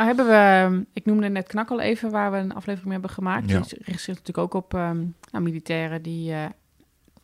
[0.00, 3.10] Nou hebben we, ik noemde net Knak al even, waar we een aflevering mee hebben
[3.10, 3.50] gemaakt.
[3.50, 3.60] Ja.
[3.60, 4.96] Die richt zich natuurlijk ook op ehm,
[5.30, 6.44] nou, militairen die eh,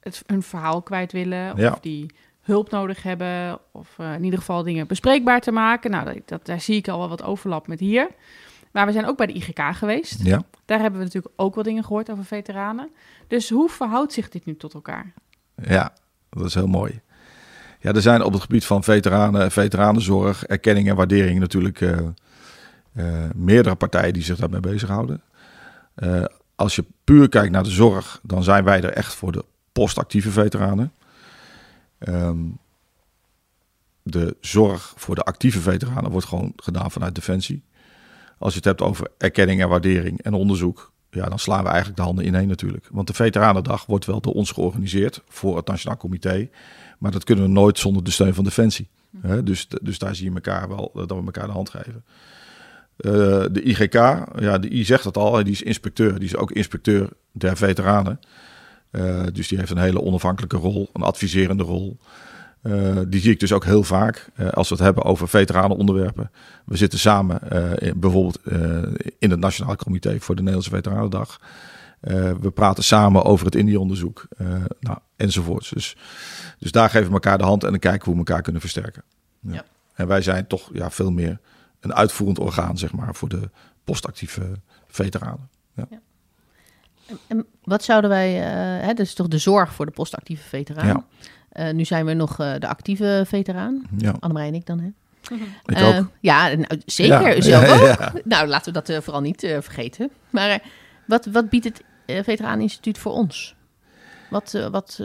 [0.01, 1.53] het, hun verhaal kwijt willen.
[1.53, 1.79] Of Ja.
[1.81, 2.11] die
[2.41, 3.59] hulp nodig hebben.
[3.73, 5.91] Of eh, in ieder geval dingen bespreekbaar te maken.
[5.91, 8.09] Nou, dat, dat, daar zie ik al wel wat overlap met hier.
[8.71, 10.23] Maar we zijn ook bij de IGK geweest.
[10.23, 10.43] Ja.
[10.65, 12.91] Daar hebben we natuurlijk ook wel dingen gehoord over veteranen.
[13.27, 15.13] Dus hoe verhoudt zich dit nu tot elkaar?
[15.63, 15.93] Ja,
[16.31, 17.01] dat is heel mooi.
[17.81, 21.99] Ja, er zijn op het gebied van veteranen, veteranenzorg, erkenning en waardering natuurlijk eh,
[23.35, 25.23] meerdere partijen die zich daarmee bezighouden.
[25.95, 26.25] Eh,
[26.55, 30.31] als je puur kijkt naar de zorg, dan zijn wij er echt voor de postactieve
[30.31, 30.93] veteranen.
[31.99, 32.39] Ehm,
[34.03, 37.63] de zorg voor de actieve veteranen wordt gewoon gedaan vanuit Defensie.
[38.39, 41.97] Als je het hebt over erkenning en waardering en onderzoek, ja, dan slaan we eigenlijk
[41.97, 42.89] de handen ineen natuurlijk.
[42.91, 46.49] Want de Veteranendag wordt wel door ons georganiseerd voor het Nationaal Comité.
[46.99, 48.89] Maar dat kunnen we nooit zonder de steun van Defensie.
[49.21, 52.05] Hè, dus, dus daar zie je elkaar wel dat we elkaar de hand geven.
[52.97, 53.11] Eh,
[53.51, 53.95] de IGK,
[54.39, 56.15] ja, de I zegt het al, die is inspecteur.
[56.19, 58.21] Die is ook inspecteur der veteranen.
[58.91, 61.97] Eh, dus die heeft een hele onafhankelijke rol, een adviserende rol.
[62.63, 66.31] Eh, die zie ik dus ook heel vaak als we het hebben over veteranenonderwerpen.
[66.65, 67.41] We zitten samen
[67.79, 68.41] in- bijvoorbeeld
[69.19, 71.41] in het Nationaal Comité voor de Nederlandse Veteranendag.
[72.41, 74.47] We praten samen over het Indie-onderzoek eh,
[74.81, 75.71] nou, enzovoorts.
[75.71, 75.97] Dus,
[76.59, 78.61] dus daar geven we elkaar de hand en dan kijken we hoe we elkaar kunnen
[78.61, 79.03] versterken.
[79.41, 79.53] Ja.
[79.53, 79.65] Ja.
[79.95, 81.39] En wij zijn toch ja, veel meer
[81.81, 83.51] een uitvoerend orgaan zeg maar, voor de
[83.85, 84.53] postactieve
[84.87, 85.49] veteranen.
[85.75, 90.43] En, en wat zouden wij, eh hè, dat is toch de zorg voor de postactieve
[90.49, 90.87] veteraan.
[90.87, 91.05] Ja.
[91.49, 94.15] Eh, nu zijn we nog eh, de actieve veteraan, Ja.
[94.21, 94.89] Annemarij en ik dan, hè?
[95.67, 96.11] Ik ook.
[96.21, 97.35] Ja, nou, zeker.
[97.37, 97.99] Ja, Zelf ja, ook.
[97.99, 98.13] ja.
[98.25, 100.11] Nou, laten we dat vooral niet vergeten.
[100.31, 100.63] Maar
[101.07, 101.85] wat, wat biedt het
[102.25, 103.55] Veteraaninstituut voor ons?
[104.31, 105.01] Wat, wat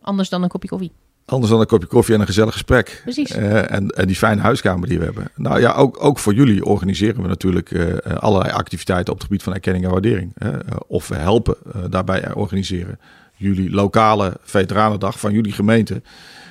[0.00, 0.92] anders dan een kopje koffie?
[1.30, 3.00] Anders dan een kopje koffie en een gezellig gesprek.
[3.02, 3.36] Precies.
[3.36, 5.30] Uh, en, en die fijne huiskamer die we hebben.
[5.36, 9.42] Nou ja, ook, ook voor jullie organiseren we natuurlijk uh, allerlei activiteiten op het gebied
[9.42, 10.32] van erkenning en waardering.
[10.42, 10.54] Uh,
[10.86, 11.56] of we helpen
[11.90, 12.98] daarbij organiseren.
[13.36, 16.02] Jullie lokale veteranendag van jullie gemeente.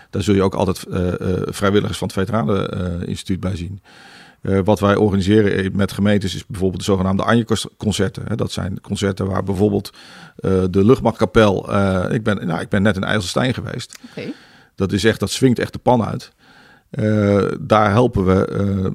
[0.09, 0.85] Daar zul je ook altijd
[1.45, 3.81] vrijwilligers van het Veteraneninstituut bij zien.
[4.41, 8.37] wat wij organiseren met gemeentes is bijvoorbeeld de zogenaamde Anje-concerten.
[8.37, 9.93] Dat zijn concerten waar bijvoorbeeld
[10.69, 11.57] de luchtmachtkapel...
[12.11, 13.99] ik, ben, nou, ik ben net in IJsselstein geweest.
[14.11, 14.33] Okay.
[14.79, 16.31] Dat is echt, dat swingt echt de pan uit.
[16.91, 18.47] Uh, daar helpen we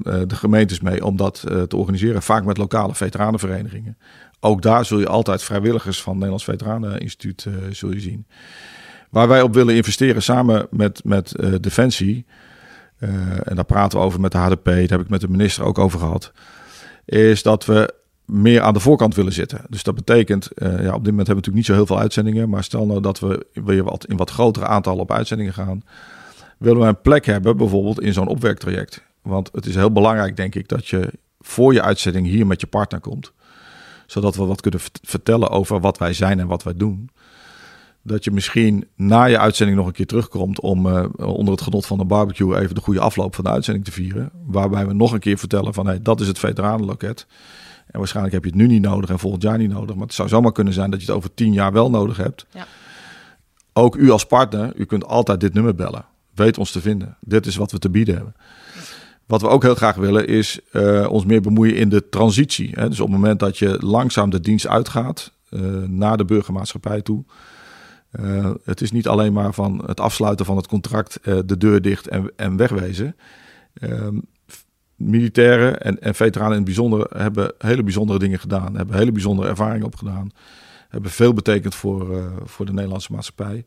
[0.05, 2.21] uh, de gemeentes mee om dat te organiseren.
[2.21, 3.97] Vaak met lokale veteranenverenigingen.
[4.39, 8.27] Ook daar zul je altijd vrijwilligers van het Nederlands Veteraneninstituut zul je zien.
[9.09, 12.25] Waar wij op willen investeren samen met, met Defensie.
[13.43, 14.65] en daar praten we over met de HDP.
[14.65, 16.31] Daar heb ik met de minister ook over gehad.
[17.05, 17.93] Is dat we
[18.25, 19.61] meer aan de voorkant willen zitten.
[19.69, 21.99] Dus dat betekent, uh, ja, op dit moment hebben we natuurlijk niet zo heel veel
[21.99, 22.49] uitzendingen.
[22.49, 25.83] Maar stel nou dat we weer wat, in wat grotere aantallen op uitzendingen gaan.
[26.57, 29.03] Willen we een plek hebben, bijvoorbeeld in zo'n opwerktraject.
[29.21, 32.67] Want het is heel belangrijk, denk ik, dat je voor je uitzending hier met je
[32.67, 33.31] partner komt.
[34.05, 37.09] Zodat we wat kunnen vertellen over wat wij zijn en wat wij doen.
[38.01, 41.85] Dat je misschien na je uitzending nog een keer terugkomt om uh, onder het genot
[41.85, 44.31] van een barbecue even de goede afloop van de uitzending te vieren.
[44.45, 47.27] Waarbij we nog een keer vertellen van hey, dat is het veteranenloket.
[47.95, 49.95] En waarschijnlijk heb je het nu niet nodig en volgend jaar niet nodig.
[49.95, 52.45] Maar het zou zomaar kunnen zijn dat je het over tien jaar wel nodig hebt.
[52.49, 52.67] Ja.
[53.73, 56.05] Ook u als partner, u kunt altijd dit nummer bellen.
[56.33, 57.17] Weet ons te vinden.
[57.19, 58.35] Dit is wat we te bieden hebben.
[59.25, 62.69] Wat we ook heel graag willen is uh, ons meer bemoeien in de transitie.
[62.73, 62.89] Hè?
[62.89, 67.23] Dus op het moment dat je langzaam de dienst uitgaat uh, naar de burgermaatschappij toe.
[68.19, 72.07] Uh, het is niet alleen maar van het afsluiten van het contract, de deur dicht
[72.07, 73.15] en, en wegwezen.
[73.73, 74.17] Ehm,
[74.95, 78.75] militairen en, en veteranen in het bijzonder hebben hele bijzondere dingen gedaan.
[78.75, 80.31] Hebben hele bijzondere ervaringen opgedaan.
[80.89, 83.65] Hebben veel betekend voor, uh, voor de Nederlandse maatschappij.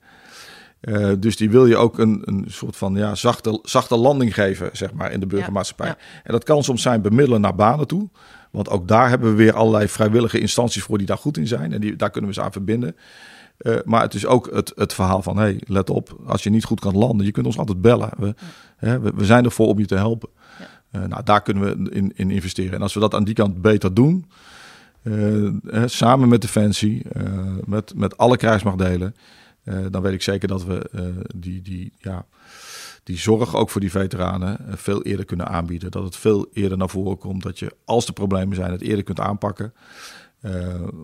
[0.81, 4.71] Uh, dus die wil je ook een, een soort van ja, zachte, zachte landing geven,
[4.73, 5.87] zeg maar, in de burgermaatschappij.
[5.87, 6.21] Ja, ja.
[6.25, 8.09] En dat kan soms zijn bemiddelen naar banen toe.
[8.51, 11.73] Want ook daar hebben we weer allerlei vrijwillige instanties voor die daar goed in zijn.
[11.73, 12.97] En die, daar kunnen we ze aan verbinden.
[13.59, 16.65] Uh, maar het is ook het, het verhaal van, hey, let op, als je niet
[16.65, 18.11] goed kan landen, je kunt ons altijd bellen.
[18.19, 18.35] We,
[18.77, 20.29] hè, we, we zijn ervoor om je te helpen.
[20.93, 22.73] Uh, nou, daar kunnen we in, in, investeren.
[22.73, 24.31] En als we dat aan die kant beter doen,
[25.03, 29.15] eh, samen met Defensie, uh, met, met alle krijgsmachtdelen,
[29.91, 30.91] dan weet ik zeker dat we
[31.37, 32.27] die, die, ja,
[33.03, 35.91] die zorg ook voor die veteranen veel eerder kunnen aanbieden.
[35.91, 37.43] Dat het veel eerder naar voren komt.
[37.43, 39.73] Dat je, als er problemen zijn, het eerder kunt aanpakken.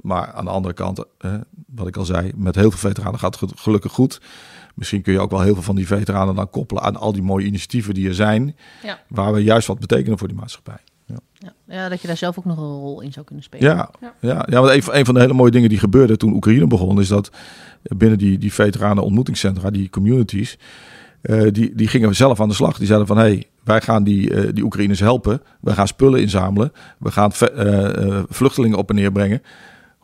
[0.02, 1.04] maar aan de andere kant,
[1.66, 4.20] wat ik al zei, met heel veel veteranen gaat het gelukkig goed.
[4.74, 7.22] Misschien kun je ook wel heel veel van die veteranen dan koppelen aan al die
[7.22, 8.56] mooie initiatieven die er zijn.
[8.82, 8.98] Ja.
[9.08, 10.78] Waar we juist wat betekenen voor die maatschappij.
[11.06, 11.52] Ja, ja.
[11.66, 13.76] ja dat je daar zelf ook nog een rol in zou kunnen spelen.
[13.76, 14.14] Ja, ja.
[14.20, 17.00] ja, ja want een, een van de hele mooie dingen die gebeurde toen Oekraïne begon,
[17.00, 17.30] is dat
[17.82, 20.58] binnen die, die veteranen ontmoetingscentra, die communities,
[21.22, 22.78] uh, die, die gingen zelf aan de slag.
[22.78, 25.42] Die zeiden van, hé, hey, wij gaan die, uh, die Oekraïners helpen.
[25.60, 26.72] We gaan spullen inzamelen.
[26.98, 29.42] We gaan uh, vluchtelingen op en neer brengen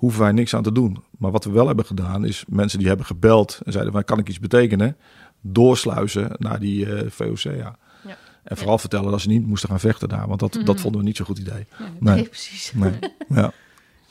[0.00, 1.02] hoeven wij niks aan te doen.
[1.18, 4.18] Maar wat we wel hebben gedaan is mensen die hebben gebeld en zeiden van kan
[4.18, 4.96] ik iets betekenen,
[5.40, 7.38] doorsluizen naar die uh, VOC.
[7.38, 7.76] Ja.
[8.06, 8.16] Ja.
[8.42, 8.80] En vooral ja.
[8.80, 11.26] vertellen dat ze niet moesten gaan vechten daar, want dat, dat vonden we niet zo'n
[11.26, 11.66] goed idee.
[11.78, 12.14] Nee, Nee.
[12.14, 12.72] nee, precies.
[12.72, 12.98] Nee.
[13.28, 13.52] Ja.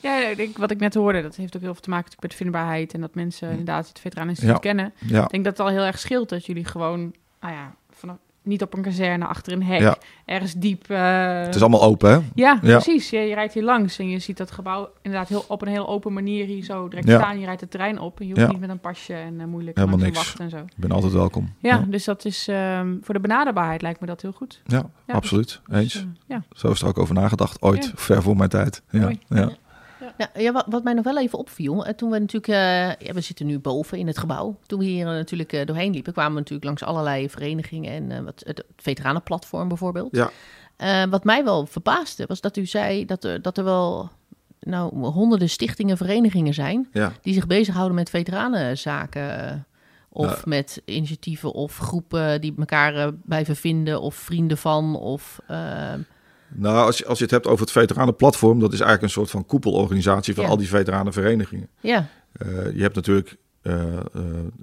[0.02, 2.34] Ja, ik denk, wat ik net hoorde, dat heeft ook heel veel te maken met
[2.34, 4.58] vindbaarheid en dat mensen inderdaad het Ja.
[4.58, 4.92] kennen.
[4.98, 5.24] Ja.
[5.24, 7.74] Ik denk dat het al heel erg scheelt dat jullie gewoon, nou ja,
[8.42, 9.96] niet op een kazerne achter een hek, Ja.
[10.24, 10.90] ergens diep.
[10.90, 12.16] eh, Het is allemaal open, hè?
[12.16, 12.58] ja, Ja.
[12.58, 13.10] precies.
[13.10, 15.88] Je, je rijdt hier langs en je ziet dat gebouw inderdaad heel, op een heel
[15.88, 17.18] open manier hier zo direct Ja.
[17.18, 17.38] staan.
[17.38, 18.50] Je rijdt het terrein op en je hoeft Ja.
[18.52, 20.16] niet met een pasje en eh, moeilijk Helemaal niks.
[20.16, 20.56] wachten en zo.
[20.56, 21.54] Ik ben altijd welkom.
[21.58, 24.60] Ja, dus dat is ehm, voor de benaderbaarheid lijkt me dat heel goed.
[24.66, 25.60] Ja, absoluut.
[25.66, 26.06] Dus, Eens.
[26.26, 27.62] ja, Zo is er ook over nagedacht.
[27.62, 27.90] Ooit, Ja.
[27.94, 28.82] ver voor mijn tijd.
[28.90, 29.10] Ja.
[30.20, 30.32] Mooi.
[30.34, 30.40] Ja.
[30.42, 33.20] Ja, wat, wat mij nog wel even opviel, eh, toen we natuurlijk, eh, ja, we
[33.20, 34.58] zitten nu boven in het gebouw.
[34.66, 38.42] Toen we hier eh, natuurlijk doorheen liepen, kwamen we natuurlijk langs allerlei verenigingen en wat,
[38.46, 40.16] het veteranenplatform bijvoorbeeld.
[40.16, 40.30] Ja.
[41.06, 44.10] Wat mij wel verbaasde, was dat u zei dat er, dat er wel
[44.60, 47.12] nou, honderden stichtingen, verenigingen zijn Ja.
[47.22, 49.64] die zich bezighouden met veteranenzaken.
[50.12, 50.40] Of Nou.
[50.44, 55.40] met initiatieven of groepen die elkaar eh, blijven vinden, of vrienden van, of
[56.54, 59.30] Nou, als je, als je het hebt over het veteranenplatform, dat is eigenlijk een soort
[59.30, 60.50] van koepelorganisatie van Ja.
[60.50, 61.68] al die veteranenverenigingen.
[61.80, 64.00] ja, Eh, je hebt natuurlijk eh, eh,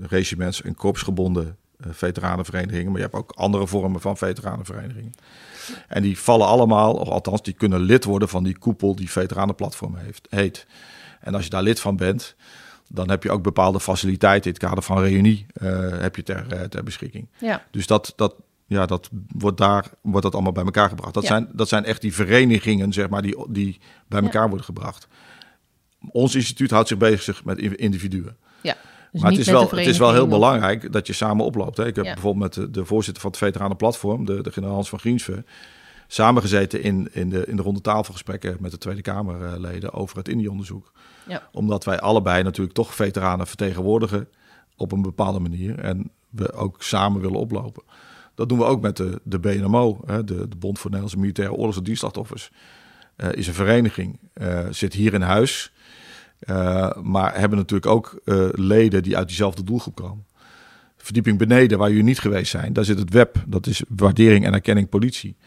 [0.02, 5.12] regiments en korpsgebonden veteranenverenigingen, maar je hebt ook andere vormen van veteranenverenigingen.
[5.88, 9.96] En die vallen allemaal, of althans, die kunnen lid worden van die koepel die veteranenplatform
[9.96, 10.66] heeft, heet.
[11.20, 12.36] En als je daar lid van bent,
[12.88, 15.46] dan heb je ook bepaalde faciliteiten in het kader van reunie
[16.00, 17.28] heb je ter, ter beschikking.
[17.38, 18.36] ja, Dus dat, dat,
[18.68, 21.14] ja, dat wordt daar wordt dat allemaal bij elkaar gebracht.
[21.14, 21.30] Dat, Ja.
[21.30, 24.26] zijn, dat zijn echt die verenigingen, zeg maar, die, die bij Ja.
[24.26, 25.08] elkaar worden gebracht.
[26.12, 28.38] Ons instituut houdt zich bezig met in- individuen.
[28.62, 28.76] Ja.
[29.12, 31.78] Dus maar het is, wel, het is wel heel belangrijk dat je samen oploopt.
[31.78, 31.86] Hè.
[31.86, 32.14] Ik heb Ja.
[32.14, 35.44] bijvoorbeeld met de, de voorzitter van het Veteranenplatform, de, de generaal Hans van Griensve,
[36.08, 40.92] samengezeten in, in, de, in de ronde tafelgesprekken met de Tweede Kamerleden over het Indië-onderzoek.
[41.28, 41.50] Ja.
[41.52, 44.28] Omdat wij allebei natuurlijk toch veteranen vertegenwoordigen
[44.76, 45.80] op een bepaalde manier.
[45.80, 47.84] En we ook samen willen oplopen.
[48.38, 51.54] Dat doen we ook met de, de BNMO, hè, de, de Bond voor Nederlandse Militaire
[51.54, 52.52] Oorlogs- en Dienstslachtoffers.
[53.16, 55.72] Eh, is een vereniging, eh, zit hier in huis.
[56.40, 58.22] Eh, maar hebben natuurlijk ook
[58.56, 60.26] leden die uit diezelfde doelgroep komen.
[60.98, 63.44] Verdieping beneden, waar jullie niet geweest zijn, daar zit het web.
[63.48, 65.38] Dat is waardering en erkenning politie.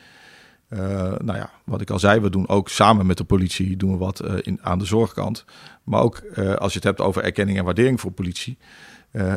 [1.19, 3.97] Nou ja, wat ik al zei, we doen ook samen met de politie doen we
[3.97, 4.23] wat
[4.61, 5.45] aan de zorgkant.
[5.85, 8.59] Maar ook als je het hebt over erkenning en waardering voor politie.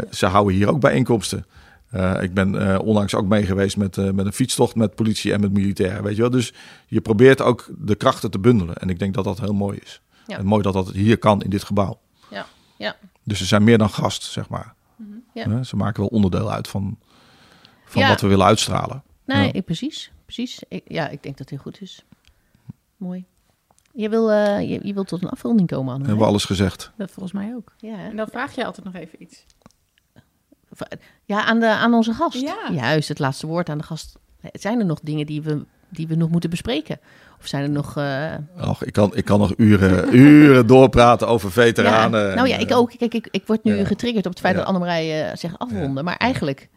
[0.09, 1.45] ze houden hier ook bijeenkomsten.
[1.93, 5.33] Eh, ik ben eh, onlangs ook mee geweest met, eh, met een fietstocht met politie
[5.33, 6.03] en met militairen.
[6.03, 6.29] Weet je wel?
[6.31, 6.53] Dus
[6.87, 8.75] je probeert ook de krachten te bundelen.
[8.75, 10.01] En ik denk dat dat heel mooi is.
[10.27, 10.37] Ja.
[10.37, 11.99] En mooi dat dat hier kan in dit gebouw.
[12.29, 12.45] Ja,
[12.77, 12.95] ja.
[13.23, 14.73] Dus ze zijn meer dan gast, zeg maar.
[15.33, 15.45] Ja.
[15.45, 16.97] Eh, ze maken wel onderdeel uit van,
[17.85, 18.07] van Ja.
[18.07, 19.03] wat we willen uitstralen.
[19.25, 19.53] Nee, Ja.
[19.53, 20.11] ik- precies.
[20.25, 20.63] precies.
[20.67, 22.05] Ik, ja, ik denk dat het heel goed is.
[22.97, 23.25] Mooi.
[23.93, 26.05] Je wil, eh, je, je wilt tot een afronding komen, Anne.
[26.05, 26.91] Hebben we alles gezegd.
[26.97, 27.73] Dat volgens mij ook.
[27.77, 28.09] Ja, hè?
[28.09, 29.45] En dan vraag je altijd nog even iets.
[31.25, 32.39] Ja aan, de, aan onze gast.
[32.41, 32.55] Ja.
[32.71, 34.15] Juist, het laatste woord aan de gast.
[34.51, 36.99] Zijn er nog dingen die we, die we nog moeten bespreken?
[37.39, 37.97] Of zijn er nog...
[37.97, 38.31] eh,
[38.69, 42.27] Och, ik, kan, ik kan nog uren, uren doorpraten over veteranen.
[42.27, 42.91] Ja, nou ja, ik eh, ook.
[42.97, 43.85] Kijk, ik, ik word nu ja.
[43.85, 44.59] getriggerd op het feit Ja.
[44.59, 46.03] dat Annemarij eh zegt afronden.
[46.03, 46.69] Maar eigenlijk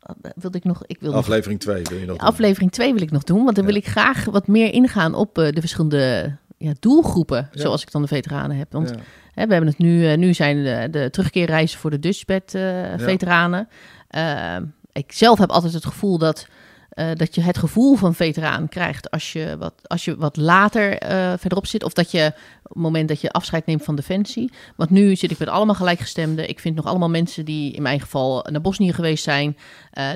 [0.00, 0.82] eh, wilde ik nog...
[0.86, 2.18] Ik wil nog Aflevering 2 wil je doen?
[2.18, 3.44] aflevering 2 wil ik nog doen.
[3.44, 3.70] Want dan Ja.
[3.72, 7.48] wil ik graag wat meer ingaan op eh, de verschillende ja, doelgroepen.
[7.52, 7.60] Ja.
[7.60, 8.72] Zoals ik dan de veteranen heb.
[8.72, 8.96] Want Ja.
[9.40, 10.06] Hè, we hebben het nu...
[10.06, 12.62] eh, nu zijn de, de terugkeerreizen voor de Dutchbed eh
[12.96, 13.68] veteranen.
[14.08, 14.56] Eh,
[14.92, 16.46] ik zelf heb altijd het gevoel dat...
[16.90, 20.96] eh, dat je het gevoel van veteraan krijgt als je wat, als je wat later
[21.38, 21.84] verderop zit.
[21.84, 22.32] Of dat je
[22.62, 24.52] op het moment dat je afscheid neemt van Defensie.
[24.76, 26.48] Want nu zit ik met allemaal gelijkgestemden.
[26.48, 29.56] Ik vind nog allemaal mensen die in mijn geval naar Bosnië geweest zijn.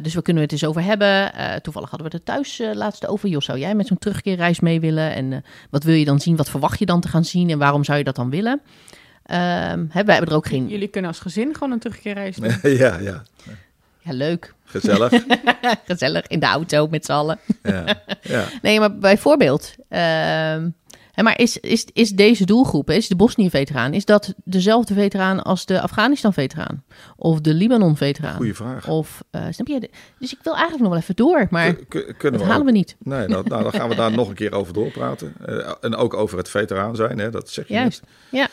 [0.02, 1.32] Dus we kunnen het eens over hebben.
[1.62, 3.28] Toevallig hadden we het er thuis laatst over.
[3.28, 5.14] Jos, zou jij met zo'n terugkeerreis mee willen?
[5.14, 6.36] En wat wil je dan zien?
[6.36, 7.50] Wat verwacht je dan te gaan zien?
[7.50, 8.60] En waarom zou je dat dan willen?
[9.24, 10.68] Ehm, hè, wij hebben er ook geen...
[10.68, 12.52] Jullie kunnen als gezin gewoon een terugkeerreis doen.
[12.82, 13.22] ja, ja.
[14.00, 14.54] Ja, leuk.
[14.64, 15.12] Gezellig.
[15.86, 17.38] Gezellig in de auto met z'n allen.
[17.62, 17.84] ja.
[18.22, 18.44] Ja.
[18.62, 19.74] Nee, maar bijvoorbeeld...
[19.88, 20.68] ehm,
[21.12, 23.94] hè, maar is, is, is deze doelgroep, is de Bosnië-veteraan...
[23.94, 26.84] is dat dezelfde veteraan als de Afghanistan-veteraan?
[27.16, 28.36] Of de Libanon-veteraan?
[28.36, 28.88] Goeie vraag.
[28.88, 29.90] Of, eh, snap je?
[30.18, 32.72] Dus ik wil eigenlijk nog wel even door, maar kunnen dat we halen ook- we
[32.72, 32.96] niet.
[32.98, 35.34] Nee, nou, nou, dan gaan we daar nog een keer over doorpraten.
[35.46, 38.10] Eh, en ook over het veteraan zijn, hè, dat zeg je Juist, net.
[38.40, 38.48] ja.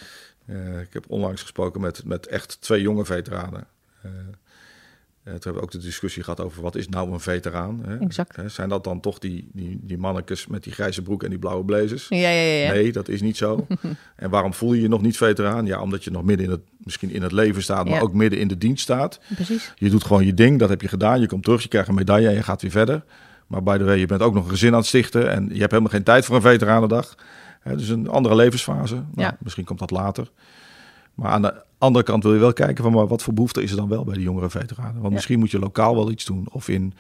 [0.46, 3.68] Eh, ik heb onlangs gesproken met, met echt twee jonge veteranen.
[5.24, 7.82] Eh, toen hebben we ook de discussie gehad over wat is nou een veteraan.
[7.86, 7.98] Hè?
[7.98, 8.38] Exact.
[8.46, 11.66] Zijn dat dan toch die, die, die mannetjes met die grijze broek en die blauwe
[11.66, 12.08] blazers?
[12.10, 12.64] Ja, ja, ja.
[12.66, 12.72] ja.
[12.72, 13.68] Nee, dat is niet zo.
[14.16, 15.66] en waarom voel je je nog niet veteraan?
[15.66, 18.02] Ja, omdat je nog midden in het, misschien in het leven staat, maar Ja.
[18.02, 19.20] ook midden in de dienst staat.
[19.36, 19.74] Precies.
[19.76, 21.20] Je doet gewoon je ding, dat heb je gedaan.
[21.20, 23.04] Je komt terug, je krijgt een medaille en je gaat weer verder.
[23.48, 25.60] Maar by the way, je bent ook nog een gezin aan het stichten en je
[25.60, 27.16] hebt helemaal geen tijd voor een veteranendag.
[27.62, 28.94] Hè, dus een andere levensfase.
[28.96, 29.38] Nou, Ja.
[29.40, 30.32] Misschien komt dat later.
[31.16, 33.72] Maar aan de andere kant wil je wel kijken van maar wat voor behoefte is
[33.72, 34.94] er dan wel bij de jongere veteranen.
[34.94, 35.10] Want Ja.
[35.14, 36.94] misschien moet je lokaal wel iets doen of in,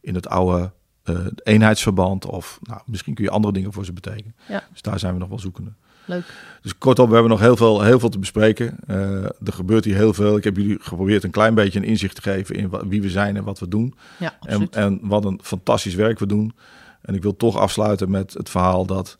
[0.00, 0.70] in het oude
[1.02, 4.34] eh, eenheidsverband of nou, misschien kun je andere dingen voor ze betekenen.
[4.48, 4.64] Ja.
[4.72, 5.72] Dus daar zijn we nog wel zoekende.
[6.04, 6.24] Leuk.
[6.62, 8.76] Dus kortom, we hebben nog heel veel, heel veel te bespreken.
[8.86, 10.36] Eh, er gebeurt hier heel veel.
[10.36, 13.36] Ik heb jullie geprobeerd een klein beetje een inzicht te geven in wie we zijn
[13.36, 13.94] en wat we doen.
[14.18, 16.54] Ja, En, en wat een fantastisch werk we doen.
[17.02, 19.18] En ik wil toch afsluiten met het verhaal dat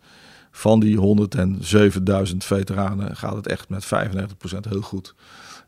[0.58, 0.96] van die
[2.30, 3.88] 107.000 veteranen gaat het echt met 95%
[4.68, 5.14] heel goed.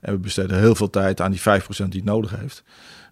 [0.00, 1.42] En we besteden heel veel tijd aan die 5%
[1.76, 2.62] die het nodig heeft.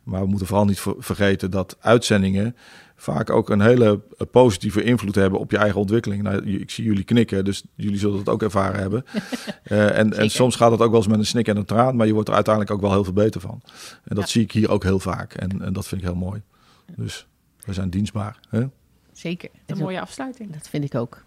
[0.03, 2.57] Maar we moeten vooral niet ver- vergeten dat uitzendingen
[2.97, 6.23] vaak ook een hele eh, positieve invloed hebben op je eigen ontwikkeling.
[6.23, 9.05] Nou, ik zie jullie knikken, dus jullie zullen het ook ervaren hebben.
[9.63, 12.07] Eh, en, soms gaat het ook wel eens met een snik en een traan, maar
[12.07, 13.63] je wordt er uiteindelijk ook wel heel veel beter van.
[14.05, 14.31] En dat Ja.
[14.31, 15.35] zie ik hier ook heel vaak.
[15.35, 16.43] En, en dat vind ik heel mooi.
[16.97, 17.27] Dus
[17.65, 18.39] we zijn dienstbaar.
[18.49, 18.67] Hè?
[19.13, 19.49] Zeker.
[19.67, 20.53] Een mooie afsluiting.
[20.53, 21.25] Dat vind ik ook.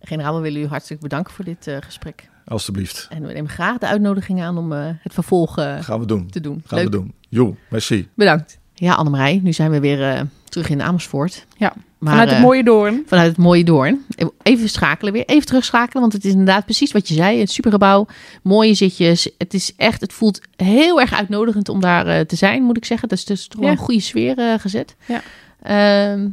[0.00, 2.28] Generaal, we willen u hartstikke bedanken voor dit eh, gesprek.
[2.44, 3.06] Alsjeblieft.
[3.10, 6.30] En we nemen graag de uitnodiging aan om eh, het vervolg eh, Gaan we doen.
[6.30, 6.62] te doen.
[6.66, 6.88] Gaan Leuk.
[6.90, 7.14] we doen.
[7.28, 8.08] Jo, merci.
[8.14, 8.58] Bedankt.
[8.74, 11.46] Ja, Annemarij, nu zijn we weer eh, terug in Amersfoort.
[11.56, 13.02] Ja, Maar, Vanuit het mooie Doorn.
[13.06, 14.04] Vanuit het mooie Doorn.
[14.42, 15.24] Even schakelen weer.
[15.26, 17.38] Even terugschakelen, want het is inderdaad precies wat je zei.
[17.40, 18.06] Het supergebouw,
[18.42, 19.30] mooie zitjes.
[19.38, 22.84] Het is echt, het voelt heel erg uitnodigend om daar eh, te zijn, moet ik
[22.84, 23.08] zeggen.
[23.08, 23.76] Dus het is toch wel Ja.
[23.76, 24.96] een goede sfeer eh, gezet.
[25.06, 25.22] Ja.
[25.62, 26.28] Ehm,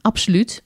[0.00, 0.62] absoluut.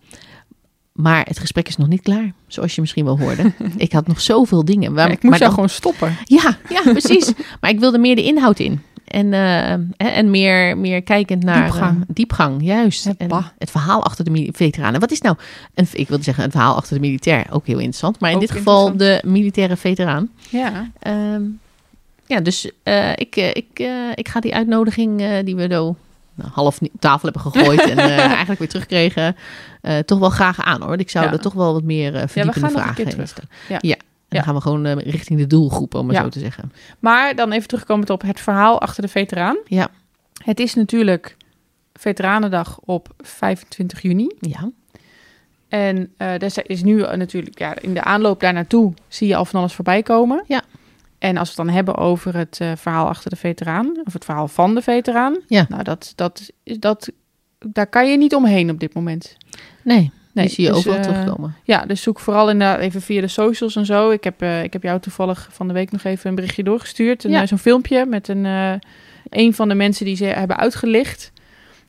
[0.95, 3.53] Maar het gesprek is nog niet klaar, zoals je misschien wel hoorde.
[3.77, 4.95] ik had nog zoveel dingen.
[4.95, 6.17] Waar, Ja, ik moest maar dan- gewoon stoppen.
[6.25, 7.33] ja, ja, precies.
[7.61, 8.81] maar ik wilde meer de inhoud in.
[9.05, 9.73] en, eh,
[10.19, 12.01] en meer, meer kijkend naar Diepgang.
[12.01, 13.07] eh, diepgang, juist.
[13.07, 15.01] En het verhaal achter de veteranen.
[15.01, 15.37] Wat is nou,
[15.75, 18.21] een, ik wilde zeggen, een verhaal achter de militair, ook heel interessant.
[18.21, 20.29] Maar in Ook dit geval de militaire veteraan.
[20.51, 20.91] Ja.
[20.99, 21.43] Ehm,
[22.27, 25.97] ja, dus eh, ik, ik, ik ga die uitnodiging die we zo
[26.35, 29.37] nou, half op tafel hebben gegooid en eh, eigenlijk weer terugkregen,
[29.81, 30.99] eh, toch wel graag aan hoor.
[30.99, 31.33] Ik zou Ja.
[31.33, 33.29] er toch wel wat meer eh verdiepende gaan nog een vragen keer in terug.
[33.29, 33.49] stellen.
[33.69, 33.79] Ja.
[33.81, 33.95] ja.
[33.95, 34.37] En Ja.
[34.37, 36.23] dan gaan we gewoon richting de doelgroep, om maar Ja.
[36.23, 36.73] zo te zeggen.
[36.99, 39.57] Maar dan even terugkomend op het verhaal achter de veteraan.
[39.65, 39.89] Ja.
[40.45, 41.37] Het is natuurlijk
[41.93, 44.31] Veteranendag op 25 juni.
[44.41, 44.71] Ja,
[45.69, 49.61] En er is nu natuurlijk, ja, in de aanloop daar naartoe zie je al van
[49.61, 50.45] alles voorbij komen.
[50.47, 50.63] Ja.
[51.25, 54.25] En als we het dan hebben over het eh, verhaal achter de veteraan, of het
[54.25, 55.67] verhaal van de veteraan, Ja.
[55.69, 57.11] nou, dat, dat, is- dat,
[57.59, 59.37] daar kan je niet omheen op dit moment.
[59.83, 61.55] nee, Nee, die zie je dus, overal eh, terugkomen.
[61.65, 64.11] Ja, dus zoek vooral inderdaad even via de socials en zo.
[64.11, 67.23] Ik heb, eh, ik heb jou toevallig van de week nog even een berichtje doorgestuurd.
[67.23, 67.47] Ja.
[67.47, 68.45] Zo'n filmpje met een,
[69.29, 71.33] een van de mensen die ze hebben uitgelicht.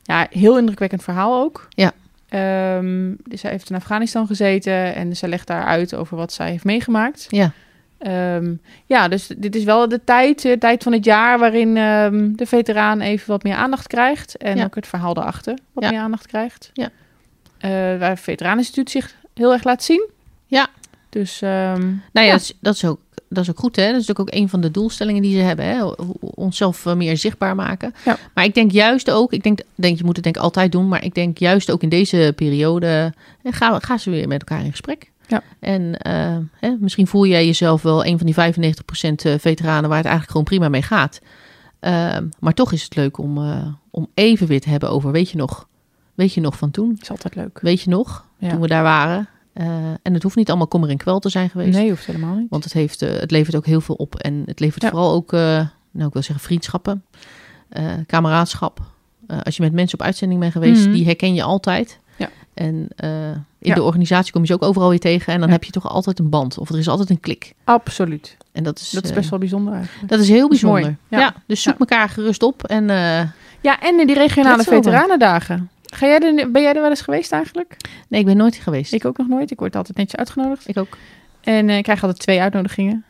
[0.02, 1.66] Ja, heel indrukwekkend verhaal ook.
[1.68, 1.92] Ja.
[2.28, 6.50] Ehm, dus zij heeft in Afghanistan gezeten en ze legt daar uit over wat zij
[6.50, 7.26] heeft meegemaakt.
[7.28, 7.52] Ja.
[7.98, 8.54] Ehm,
[8.86, 12.46] ja, dus dit is wel de tijd, de tijd van het jaar waarin ehm, de
[12.46, 14.36] veteraan even wat meer aandacht krijgt.
[14.36, 14.64] En Ja.
[14.64, 15.90] ook het verhaal daarachter wat Ja.
[15.90, 16.70] meer aandacht krijgt.
[16.72, 16.88] Ja.
[17.58, 20.08] Eh, waar het Veteraneninstituut zich heel erg laat zien.
[20.46, 20.66] Ja.
[21.08, 22.32] Dus ehm, Nou ja.
[22.32, 23.76] Dat, is, dat, is ook, dat is ook goed.
[23.76, 23.82] Hè?
[23.82, 25.64] Dat is natuurlijk ook een van de doelstellingen die ze hebben.
[25.64, 25.84] Hè?
[26.20, 27.94] Onszelf eh, meer zichtbaar maken.
[28.04, 28.16] Ja.
[28.34, 30.88] Maar ik denk juist ook, ik denk, denk, je moet het denk ik altijd doen.
[30.88, 34.64] Maar ik denk juist ook in deze periode, eh, gaan ga ze weer met elkaar
[34.64, 35.10] in gesprek.
[35.28, 35.42] Ja.
[35.60, 38.38] En eh, hè, misschien voel jij jezelf wel een van die 95%
[39.40, 41.20] veteranen waar het eigenlijk gewoon prima mee gaat.
[41.80, 45.30] Ehm, maar toch is het leuk om, eh, om even weer te hebben over, weet
[45.30, 45.68] je nog,
[46.14, 46.98] weet je nog van toen?
[47.00, 47.58] is altijd leuk.
[47.60, 48.48] Weet je nog, Ja.
[48.50, 49.28] toen we daar waren?
[49.52, 49.66] Eh,
[50.02, 51.76] en het hoeft niet allemaal kommer en kwel te zijn geweest.
[51.78, 52.50] Nee, hoeft helemaal niet.
[52.50, 54.14] Want het, heeft, eh, het levert ook heel veel op.
[54.14, 54.88] En het levert Ja.
[54.90, 55.40] vooral ook, eh,
[55.90, 57.04] nou ik wil zeggen vriendschappen,
[57.68, 58.80] eh kameraadschap.
[59.26, 60.92] Eh, als je met mensen op uitzending bent geweest, Mhm.
[60.92, 62.00] die herken je altijd.
[62.56, 63.74] En eh, in Ja.
[63.74, 65.32] de organisatie kom je ze ook overal weer tegen.
[65.32, 65.54] En dan Ja.
[65.54, 66.58] heb je toch altijd een band.
[66.58, 67.52] Of er is altijd een klik.
[67.64, 68.36] Absoluut.
[68.52, 70.08] En dat is, Dat is eh, best wel bijzonder eigenlijk.
[70.08, 70.96] dat is heel is bijzonder.
[71.08, 71.18] Ja.
[71.18, 71.34] Ja.
[71.46, 72.64] dus zoek elkaar gerust op.
[72.64, 73.22] En eh,
[73.60, 75.70] Ja, en in die regionale veteranendagen.
[75.82, 77.76] Ga jij er, ben jij er wel eens geweest eigenlijk?
[78.08, 78.92] nee, ik ben nooit geweest.
[78.92, 79.50] Ik ook nog nooit.
[79.50, 80.68] Ik word altijd netjes uitgenodigd.
[80.68, 80.96] Ik ook.
[81.40, 83.04] En ik krijg altijd twee uitnodigingen.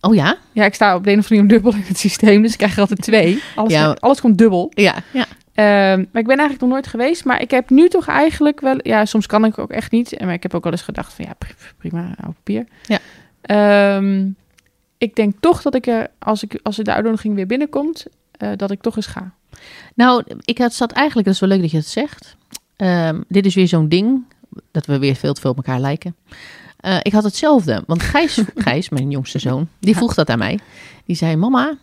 [0.00, 0.36] Oh ja?
[0.52, 2.42] Ja, ik sta op de een of andere manier dubbel in het systeem.
[2.42, 3.42] Dus ik krijg er altijd twee.
[3.54, 3.96] Alles, Ja.
[4.00, 4.70] alles komt dubbel.
[4.74, 4.94] Ja.
[5.12, 5.24] ja.
[5.54, 7.24] Ehm, maar ik ben eigenlijk nog nooit geweest.
[7.24, 8.76] Maar ik heb nu toch eigenlijk wel...
[8.82, 10.12] Ja, soms kan ik ook echt niet.
[10.12, 11.24] En maar ik heb ook wel eens gedacht van...
[11.24, 12.66] Ja, pri- prima, oude papier.
[12.86, 12.98] Ja.
[13.40, 14.28] Ehm,
[14.98, 16.08] ik denk toch dat ik er...
[16.18, 18.06] Als, ik, als de uitnodiging weer binnenkomt...
[18.30, 19.32] eh, dat ik toch eens ga.
[19.94, 22.36] Nou, ik had zat eigenlijk, dat is wel leuk dat je het zegt.
[22.76, 24.24] Ehm, dit is weer zo'n ding,
[24.70, 26.16] dat we weer veel te veel op elkaar lijken.
[26.76, 30.58] Eh, ik had hetzelfde, want Gijs, Gijs, mijn jongste zoon, die vroeg dat aan mij.
[31.04, 31.76] Die zei, mama,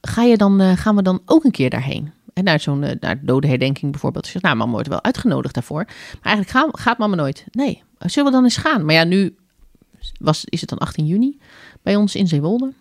[0.00, 2.12] ga je dan, eh, gaan we dan ook een keer daarheen?
[2.36, 4.26] En naar zo'n eh, naar de dode herdenking bijvoorbeeld.
[4.26, 5.84] Ik zeg, nou, mama wordt wel uitgenodigd daarvoor.
[5.84, 7.44] Maar eigenlijk gaan, gaat mama nooit.
[7.50, 8.84] Nee, zullen we dan eens gaan?
[8.84, 9.36] Maar ja, nu
[10.18, 11.38] was, is het dan 18 juni
[11.82, 12.72] bij ons in Zeewolde.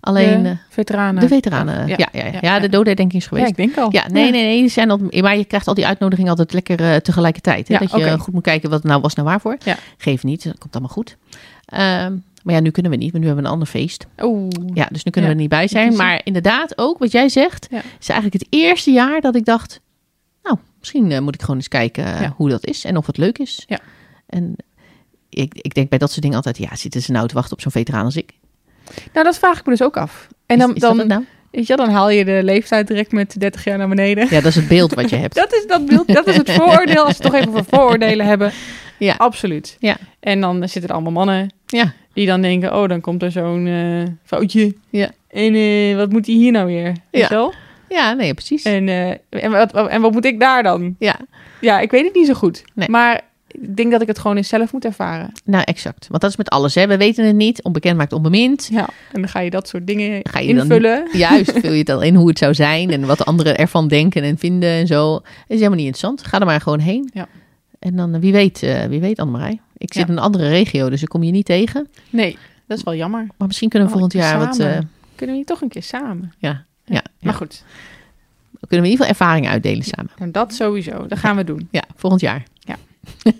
[0.00, 1.20] Alleen de eh, veteranen.
[1.20, 3.50] de veteranen, Ja, ja, ja, ja, de dode herdenking is Ja, geweest.
[3.50, 3.92] ik denk al.
[3.92, 4.60] Ja, nee, nee, nee.
[4.60, 7.68] die Zijn al, maar je krijgt al die uitnodigingen altijd lekker eh, tegelijkertijd.
[7.68, 7.78] Hè?
[7.78, 9.56] Dat je goed moet kijken wat nou was nou waarvoor.
[9.96, 11.16] Geef niet, dat komt allemaal goed.
[11.64, 14.06] Ehm, maar ja, nu kunnen we niet, want nu hebben we een ander feest.
[14.22, 14.48] Oeh.
[14.74, 15.96] Ja, dus nu kunnen Ja, we er niet bij zijn.
[15.96, 17.82] Maar inderdaad, ook wat jij zegt, Ja.
[18.00, 19.80] is eigenlijk het eerste jaar dat ik dacht,
[20.42, 22.34] nou, misschien eh, moet ik gewoon eens kijken eh, Ja.
[22.36, 23.64] hoe dat is en of het leuk is.
[23.66, 23.78] Ja.
[24.26, 24.56] En
[25.28, 27.60] ik, ik denk bij dat soort dingen altijd, ja, zitten ze nou te wachten op
[27.60, 28.32] zo'n veteraan als ik?
[29.12, 30.28] Nou, dat vraag ik me dus ook af.
[30.46, 31.24] En dan, is, is dat dan, nou?
[31.50, 34.24] weet je, dan haal je de leeftijd direct met 30 jaar naar beneden.
[34.24, 35.34] Ja, dat is het beeld wat je hebt.
[35.34, 38.26] Dat is, dat, beeld, dat is het vooroordeel, als we het toch even over vooroordelen
[38.26, 38.52] hebben.
[38.98, 39.14] Ja.
[39.18, 39.76] Absoluut.
[39.78, 39.96] Ja.
[40.20, 43.66] En dan zitten er allemaal mannen Ja, die dan denken, oh, dan komt er zo'n
[43.66, 44.74] eh foutje.
[44.90, 45.10] Ja.
[45.28, 46.92] En eh, wat moet hij hier nou weer?
[47.10, 47.28] Ja.
[47.28, 47.54] wel?
[47.88, 48.62] ja nee, precies.
[48.62, 49.10] En, eh,
[49.44, 50.96] en, wat, en wat moet ik daar dan?
[50.98, 51.16] Ja,
[51.60, 52.64] Ja, ik weet het niet zo goed.
[52.74, 52.88] Nee.
[52.88, 55.32] Maar ik denk dat ik het gewoon eens zelf moet ervaren.
[55.44, 56.06] Nou, exact.
[56.08, 56.74] Want dat is met alles.
[56.74, 56.86] Hè.
[56.86, 57.62] We weten het niet.
[57.62, 58.68] Onbekend maakt onbemind.
[58.72, 58.88] Ja.
[59.12, 61.08] En dan ga je dat soort dingen Ga je dan- invullen.
[61.18, 63.88] Juist, vul je het al in hoe het zou zijn en wat de anderen ervan
[63.88, 65.16] denken en vinden en zo.
[65.16, 65.22] is
[65.56, 66.22] helemaal niet interessant.
[66.26, 67.10] Ga er maar gewoon heen.
[67.14, 67.28] Ja.
[67.78, 69.60] En dan, wie weet, eh, wie weet Annemarij.
[69.80, 70.08] Ik zit Ja.
[70.08, 71.88] in een andere regio, dus ik kom je niet tegen.
[72.10, 73.26] Nee, dat is wel jammer.
[73.36, 74.58] Maar misschien kunnen we Oh, volgend jaar wat...
[74.58, 74.78] eh,
[75.14, 76.32] Kunnen we niet toch een keer samen?
[76.38, 77.64] ja, ja, Maar goed,
[78.68, 80.10] Kunnen we in ieder geval ervaringen uitdelen samen.
[80.18, 81.06] en dat sowieso.
[81.06, 81.68] Dat gaan we doen.
[81.70, 82.42] Ja, volgend jaar.
[82.58, 82.76] Ja.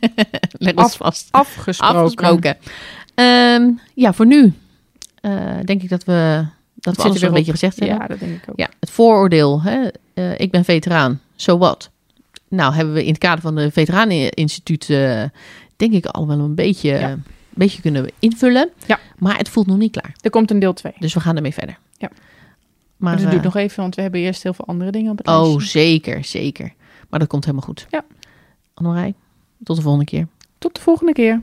[0.58, 1.28] Leg ons Af- vast.
[1.30, 1.96] Afgesproken.
[1.96, 2.56] Afgesproken.
[3.14, 4.52] Ehm, ja, voor nu
[5.20, 7.98] eh, denk ik dat we, dat we zit er alles een beetje gezegd hebben.
[7.98, 8.58] Ja, dat denk ik ook.
[8.58, 9.62] Ja, het vooroordeel.
[9.62, 9.88] Hè?
[10.14, 11.20] eh, ik ben veteraan.
[11.36, 11.90] So what?
[12.48, 14.90] Nou, hebben we in het kader van de Veteraneninstituut...
[14.90, 15.22] eh,
[15.80, 17.10] denk ik al wel een beetje, Ja.
[17.10, 18.70] een beetje kunnen invullen.
[18.86, 18.98] Ja.
[19.18, 20.12] Maar het voelt nog niet klaar.
[20.20, 20.92] Er komt een deel 2.
[20.98, 21.78] Dus we gaan ermee verder.
[21.96, 22.10] Ja.
[22.96, 25.10] Maar, dus het duurt eh, nog even, want we hebben eerst heel veel andere dingen
[25.10, 25.60] op het Oh, lijstje.
[25.78, 26.72] zeker, zeker.
[27.08, 27.86] Maar dat komt helemaal goed.
[27.90, 28.04] Ja.
[28.74, 29.14] Annemarij,
[29.62, 30.26] tot de volgende keer.
[30.58, 31.42] Tot de volgende keer.